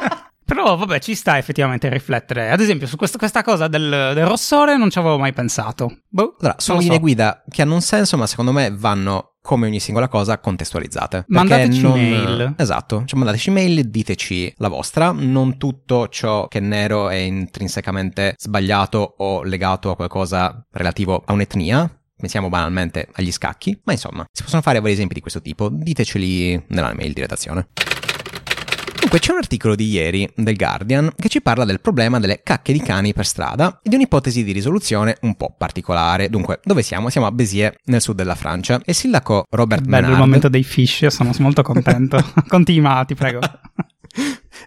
Però 0.62 0.76
vabbè, 0.78 1.00
ci 1.00 1.16
sta 1.16 1.40
effettivamente 1.40 1.88
a 1.88 1.90
riflettere. 1.90 2.52
Ad 2.52 2.60
esempio, 2.60 2.86
su 2.86 2.96
questo- 2.96 3.18
questa 3.18 3.42
cosa 3.42 3.68
del, 3.68 4.12
del 4.14 4.26
rossore 4.28 4.78
non 4.78 4.92
ci 4.92 5.00
avevo 5.00 5.18
mai 5.18 5.34
pensato. 5.34 6.02
Boh, 6.08 6.36
Allora, 6.40 6.56
sono 6.60 6.78
linee 6.78 6.98
so. 6.98 7.02
guida 7.02 7.44
che 7.50 7.64
hanno 7.64 7.74
un 7.74 7.82
senso, 7.82 8.16
ma 8.16 8.28
secondo 8.28 8.52
me 8.52 8.70
vanno 8.72 9.38
come 9.42 9.66
ogni 9.66 9.80
singola 9.80 10.08
cosa 10.08 10.38
contestualizzate. 10.38 11.26
Mandateci 11.30 11.82
non... 11.82 11.92
mail. 11.94 12.54
Esatto, 12.58 13.04
cioè 13.06 13.18
mandateci 13.18 13.50
mail, 13.50 13.90
diteci 13.90 14.54
la 14.58 14.68
vostra. 14.68 15.12
Non 15.12 15.58
tutto 15.58 16.08
ciò 16.10 16.48
che 16.48 16.60
è 16.60 16.62
nero 16.62 17.10
è 17.10 17.16
intrinsecamente 17.16 18.36
sbagliato 18.38 19.16
o 19.18 19.42
legato 19.42 19.90
a 19.90 19.96
qualcosa 19.96 20.64
relativo 20.70 21.24
a 21.26 21.34
un'etnia. 21.34 21.90
Pensiamo 22.16 22.50
banalmente 22.50 23.10
agli 23.14 23.32
scacchi, 23.32 23.82
ma 23.86 23.94
insomma, 23.94 24.24
si 24.32 24.44
possono 24.44 24.62
fare 24.62 24.80
vari 24.80 24.94
esempi 24.94 25.16
di 25.16 25.22
questo 25.22 25.42
tipo. 25.42 25.70
Diteceli 25.72 26.66
nella 26.68 26.94
mail 26.94 27.14
di 27.14 27.22
redazione. 27.22 27.70
Dunque, 29.12 29.28
c'è 29.28 29.36
un 29.36 29.44
articolo 29.44 29.76
di 29.76 29.90
ieri 29.90 30.32
del 30.38 30.56
Guardian 30.56 31.12
che 31.18 31.28
ci 31.28 31.42
parla 31.42 31.66
del 31.66 31.82
problema 31.82 32.18
delle 32.18 32.44
cacche 32.44 32.72
di 32.72 32.80
cani 32.80 33.12
per 33.12 33.26
strada 33.26 33.82
e 33.84 33.90
di 33.90 33.96
un'ipotesi 33.96 34.42
di 34.42 34.54
risoluzione 34.54 35.18
un 35.24 35.36
po' 35.36 35.54
particolare. 35.58 36.30
Dunque, 36.30 36.62
dove 36.64 36.82
siamo? 36.82 37.10
Siamo 37.10 37.28
a 37.28 37.32
Béziers, 37.34 37.76
nel 37.88 38.00
sud 38.00 38.16
della 38.16 38.36
Francia. 38.36 38.78
E 38.78 38.84
il 38.86 38.96
sindaco 38.96 39.44
Robert 39.50 39.82
Bello 39.82 39.96
il 39.98 40.04
Menard 40.04 40.18
momento 40.18 40.48
dei 40.48 40.64
fish, 40.64 41.08
sono 41.08 41.34
molto 41.40 41.62
contento. 41.62 42.24
Continua, 42.48 43.04
ti 43.06 43.14
prego. 43.14 43.42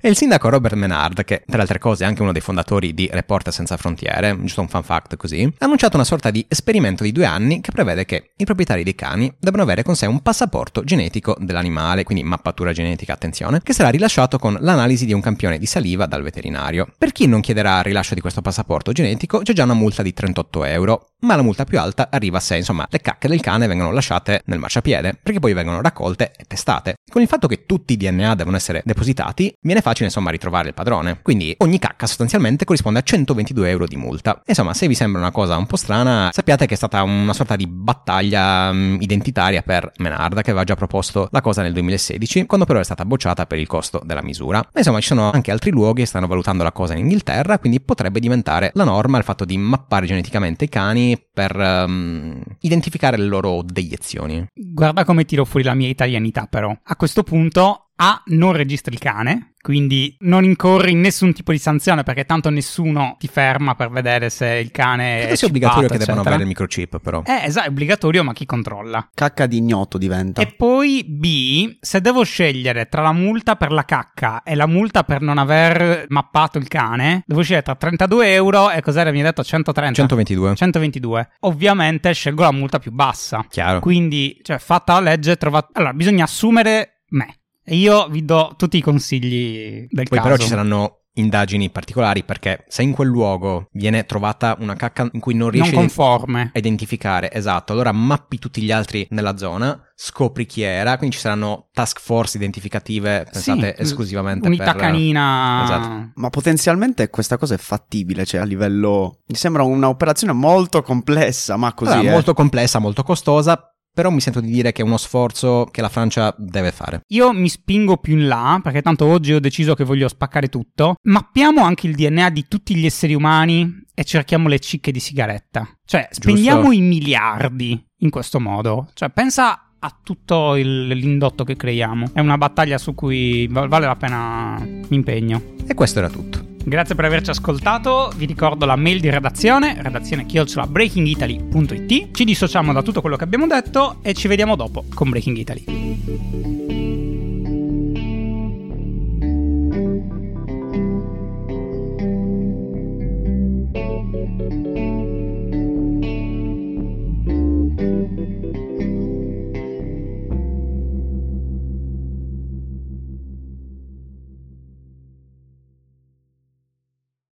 E 0.05 0.11
il 0.11 0.17
sindaco 0.17 0.51
Robert 0.51 0.75
Menard, 0.75 1.25
che 1.25 1.45
tra 1.47 1.57
le 1.57 1.63
altre 1.63 1.79
cose 1.79 2.05
è 2.05 2.07
anche 2.07 2.21
uno 2.21 2.33
dei 2.33 2.43
fondatori 2.43 2.93
di 2.93 3.09
Reporter 3.11 3.51
Senza 3.55 3.79
Frontiere, 3.79 4.37
giusto 4.39 4.61
un 4.61 4.69
fun 4.69 4.83
fact 4.83 5.17
così, 5.17 5.45
ha 5.45 5.65
annunciato 5.65 5.97
una 5.97 6.05
sorta 6.05 6.31
di 6.31 6.45
esperimento 6.47 7.05
di 7.05 7.11
due 7.11 7.25
anni 7.25 7.63
che 7.63 7.73
prevede 7.73 8.05
che 8.05 8.33
i 8.37 8.45
proprietari 8.45 8.83
dei 8.83 8.95
cani 8.95 9.35
debbano 9.41 9.63
avere 9.63 9.83
con 9.83 9.97
sé 9.97 10.05
un 10.05 10.21
passaporto 10.21 10.85
genetico 10.85 11.35
dell'animale, 11.41 12.05
quindi 12.05 12.23
mappatura 12.23 12.75
genetica, 12.75 13.15
attenzione, 13.15 13.63
che 13.63 13.73
sarà 13.73 13.89
rilasciato 13.89 14.39
con 14.39 14.59
l'analisi 14.61 15.07
di 15.07 15.15
un 15.15 15.23
campione 15.23 15.59
di 15.59 15.65
saliva 15.65 16.05
dal 16.05 16.23
veterinario. 16.23 16.87
Per 16.99 17.11
chi 17.11 17.27
non 17.27 17.41
chiederà 17.41 17.79
il 17.79 17.85
rilascio 17.85 18.13
di 18.13 18.21
questo 18.21 18.43
passaporto 18.43 18.93
genetico 18.93 19.39
c'è 19.39 19.55
già 19.55 19.65
una 19.65 19.73
multa 19.73 20.03
di 20.03 20.13
38 20.13 20.65
euro, 20.65 21.13
ma 21.21 21.35
la 21.35 21.41
multa 21.41 21.65
più 21.65 21.81
alta 21.81 22.09
arriva 22.11 22.41
se, 22.41 22.57
insomma, 22.57 22.87
le 22.91 23.01
cacche 23.01 23.27
del 23.27 23.41
cane 23.41 23.67
vengono 23.67 23.91
lasciate 23.91 24.43
nel 24.45 24.59
marciapiede, 24.59 25.19
perché 25.23 25.41
poi 25.41 25.55
vengono 25.55 25.81
raccolte 25.81 26.33
e 26.37 26.45
testate. 26.47 26.97
Con 27.11 27.23
il 27.23 27.29
fatto 27.29 27.49
che 27.49 27.65
tutti 27.65 27.95
i 27.95 27.97
DNA 27.97 28.35
devono 28.35 28.57
essere 28.57 28.83
depositati, 28.85 29.51
viene 29.63 29.81
facile, 29.81 29.93
insomma, 30.03 30.31
ritrovare 30.31 30.69
il 30.69 30.75
padrone. 30.75 31.21
Quindi 31.23 31.55
ogni 31.59 31.79
cacca 31.79 32.07
sostanzialmente 32.07 32.65
corrisponde 32.65 32.99
a 32.99 33.03
122 33.03 33.69
euro 33.69 33.87
di 33.87 33.97
multa. 33.97 34.41
Insomma, 34.45 34.75
se 34.75 34.89
vi 34.89 34.95
sembra 34.95 35.21
una 35.21 35.31
cosa 35.31 35.57
un 35.57 35.67
po' 35.67 35.77
strana, 35.77 36.31
sappiate 36.33 36.67
che 36.67 36.75
è 36.75 36.77
stata 36.77 37.03
una 37.03 37.33
sorta 37.33 37.57
di 37.57 37.67
battaglia 37.67 38.73
mm, 38.73 39.01
identitaria 39.01 39.63
per 39.63 39.93
Menard, 39.99 40.43
che 40.43 40.51
aveva 40.51 40.65
già 40.65 40.75
proposto 40.75 41.29
la 41.31 41.41
cosa 41.41 41.63
nel 41.63 41.73
2016, 41.73 42.47
quando 42.47 42.67
però 42.67 42.81
è 42.81 42.85
stata 42.85 43.05
bocciata 43.05 43.47
per 43.47 43.59
il 43.59 43.67
costo 43.67 44.03
della 44.05 44.23
misura. 44.23 44.59
Ma 44.59 44.79
insomma, 44.79 45.01
ci 45.01 45.09
sono 45.09 45.31
anche 45.31 45.51
altri 45.51 45.71
luoghi 45.71 46.01
che 46.01 46.07
stanno 46.07 46.27
valutando 46.27 46.63
la 46.63 46.73
cosa 46.73 46.95
in 46.95 47.01
Inghilterra, 47.01 47.59
quindi 47.59 47.81
potrebbe 47.81 48.21
diventare 48.21 48.71
la 48.75 48.85
norma 48.85 49.19
il 49.19 49.25
fatto 49.25 49.45
di 49.45 49.57
mappare 49.57 50.07
geneticamente 50.07 50.65
i 50.65 50.69
cani 50.69 51.21
per 51.33 51.59
ehm, 51.59 52.43
identificare 52.61 53.17
le 53.17 53.27
loro 53.27 53.63
deiezioni. 53.63 54.47
Guarda 54.55 55.05
come 55.05 55.25
tiro 55.25 55.45
fuori 55.45 55.65
la 55.65 55.75
mia 55.75 55.89
italianità, 55.89 56.47
però. 56.47 56.77
A 56.83 56.97
questo 56.97 57.23
punto, 57.23 57.84
A, 57.97 58.23
non 58.27 58.53
registri 58.53 58.93
il 58.93 59.01
cane, 59.01 59.55
quindi 59.61 60.17
non 60.21 60.43
incorri 60.43 60.91
in 60.91 61.01
nessun 61.01 61.33
tipo 61.33 61.53
di 61.53 61.59
sanzione, 61.59 62.03
perché 62.03 62.25
tanto 62.25 62.51
nessuno 62.51 63.17
ti 63.21 63.29
ferma 63.29 63.77
per 63.77 63.91
vedere 63.91 64.31
se 64.31 64.47
il 64.47 64.73
cane 64.73 65.19
Credo 65.19 65.33
è 65.33 65.37
sia 65.37 65.47
obbligatorio 65.47 65.89
che 65.89 65.99
chippato, 65.99 66.05
debbano 66.05 66.21
eccetera. 66.21 66.35
avere 66.35 66.43
il 66.43 66.49
microchip, 66.49 66.99
però. 67.01 67.23
Eh, 67.25 67.47
esatto, 67.47 67.67
è 67.67 67.71
obbligatorio, 67.71 68.25
ma 68.25 68.33
chi 68.33 68.47
controlla? 68.47 69.09
Cacca 69.15 69.47
di 69.47 69.59
ignoto 69.59 69.97
diventa. 69.97 70.43
E 70.43 70.49
poi 70.49 71.05
B, 71.07 71.77
se 71.81 72.01
devo 72.01 72.25
scegliere 72.25 72.89
tra 72.89 73.01
la 73.01 73.13
multa 73.13 73.55
per 73.55 73.71
la 73.71 73.85
cacca 73.85 74.43
e 74.43 74.55
la 74.57 74.67
multa 74.67 75.05
per 75.05 75.21
non 75.21 75.39
aver 75.39 76.07
mappato 76.09 76.59
il 76.59 76.67
cane, 76.67 77.23
devo 77.25 77.43
scegliere 77.43 77.65
tra 77.65 77.77
32 77.77 78.33
euro 78.35 78.71
e 78.71 78.83
cos'era, 78.83 79.13
mi 79.13 79.19
hai 79.19 79.25
detto 79.25 79.45
130? 79.45 79.95
122. 79.95 80.57
122. 80.57 81.29
Ovviamente 81.41 82.13
scelgo 82.13 82.43
la 82.43 82.53
multa 82.53 82.81
più 82.81 82.91
bassa. 82.91 83.47
Chiaro. 83.49 83.79
Quindi, 83.79 84.37
cioè, 84.43 84.59
fatta 84.59 84.95
la 84.95 85.01
legge, 85.01 85.37
trova... 85.37 85.67
Allora, 85.73 85.93
bisogna 85.93 86.25
assumere 86.25 87.03
me. 87.11 87.39
E 87.65 87.77
io 87.77 88.09
vi 88.09 88.25
do 88.25 88.55
tutti 88.57 88.77
i 88.77 88.83
consigli 88.83 89.87
del 89.89 90.07
Poi 90.09 90.19
caso. 90.19 90.23
però 90.23 90.37
ci 90.37 90.47
saranno 90.49 90.99
indagini 91.17 91.71
particolari 91.71 92.25
perché 92.25 92.65
se 92.67 92.83
in 92.83 92.91
quel 92.91 93.07
luogo 93.07 93.69
viene 93.71 94.05
trovata 94.05 94.57
una 94.59 94.75
cacca 94.75 95.09
in 95.13 95.21
cui 95.21 95.33
non 95.35 95.43
non 95.45 95.51
riesci 95.53 95.73
conforme. 95.73 96.51
a 96.53 96.59
identificare, 96.59 97.31
esatto, 97.33 97.73
allora 97.73 97.93
mappi 97.93 98.39
tutti 98.41 98.61
gli 98.61 98.73
altri 98.73 99.07
nella 99.11 99.37
zona, 99.37 99.81
scopri 99.95 100.45
chi 100.45 100.63
era, 100.63 100.97
quindi 100.97 101.15
ci 101.15 101.23
saranno 101.23 101.69
task 101.73 102.01
force 102.01 102.37
identificative 102.37 103.29
pensate 103.31 103.75
Sì, 103.77 103.83
esclusivamente 103.83 104.47
Unità 104.49 104.73
per... 104.73 104.77
canina. 104.81 105.63
Esatto. 105.63 106.11
Ma 106.17 106.31
potenzialmente 106.31 107.09
questa 107.11 107.37
cosa 107.39 107.55
è 107.55 107.59
fattibile, 107.59 108.25
cioè 108.25 108.41
a 108.41 108.45
livello... 108.45 109.21
Mi 109.27 109.37
sembra 109.37 109.63
un'operazione 109.63 110.33
molto 110.33 110.83
complessa, 110.83 111.57
ma 111.57 111.73
così 111.75 111.93
Allora, 111.93 112.09
è. 112.09 112.13
molto 112.13 112.35
complessa, 112.35 112.79
molto 112.81 113.05
costosa, 113.05 113.74
però 113.95 114.11
mi 114.11 114.21
sento 114.21 114.41
di 114.41 114.51
dire 114.51 114.73
che 114.73 114.83
è 114.83 114.85
uno 114.85 114.97
sforzo 114.97 115.67
che 115.71 115.81
la 115.81 115.89
Francia 115.89 116.35
deve 116.37 116.73
fare. 116.73 117.01
Io 117.09 117.33
mi 117.33 117.49
spingo 117.49 117.97
più 117.99 118.15
in 118.15 118.27
là, 118.27 118.59
perché 118.63 118.83
tanto 118.83 119.07
oggi 119.07 119.33
ho 119.33 119.41
deciso 119.41 119.75
che 119.75 119.85
voglio 119.85 120.09
spaccare 120.09 120.49
tutto. 120.49 120.97
Mappiamo 121.03 121.63
anche 121.63 121.87
il 121.87 121.95
DNA 121.95 122.31
di 122.31 122.47
tutti 122.49 122.75
gli 122.75 122.85
esseri 122.85 123.15
umani 123.15 123.83
e 123.95 124.03
cerchiamo 124.05 124.49
le 124.49 124.59
cicche 124.59 124.91
di 124.91 124.99
sigaretta. 125.01 125.67
Cioè, 125.85 126.09
spendiamo 126.11 126.73
i 126.73 126.81
miliardi 126.81 127.81
in 127.99 128.11
questo 128.11 128.41
modo. 128.41 128.89
Cioè, 128.95 129.11
pensa 129.11 129.71
a 129.79 129.99
tutto 130.03 130.57
il- 130.57 130.89
l'indotto 130.89 131.45
che 131.45 131.57
creiamo. 131.57 132.11
È 132.13 132.21
una 132.21 132.37
battaglia 132.39 132.79
su 132.79 132.95
cui 132.95 133.47
va- 133.49 133.67
vale 133.69 133.87
la 133.87 133.97
pena 133.97 134.61
l'impegno. 134.89 135.41
E 135.67 135.75
questo 135.75 135.99
era 136.01 136.09
tutto. 136.09 136.54
Grazie 136.67 136.95
per 136.95 137.05
averci 137.05 137.29
ascoltato, 137.29 138.11
vi 138.17 138.25
ricordo 138.25 138.65
la 138.65 138.75
mail 138.75 138.99
di 138.99 139.11
redazione, 139.11 139.77
redazione 139.83 140.25
breakingitaly.it. 140.67 142.11
Ci 142.11 142.25
dissociamo 142.25 142.73
da 142.73 142.81
tutto 142.81 143.03
quello 143.03 143.17
che 143.17 143.25
abbiamo 143.25 143.47
detto 143.47 143.99
e 144.01 144.15
ci 144.15 144.29
vediamo 144.29 144.57
dopo 144.57 144.85
con 144.95 145.11
Breaking 145.11 145.37
Italy. 145.37 146.84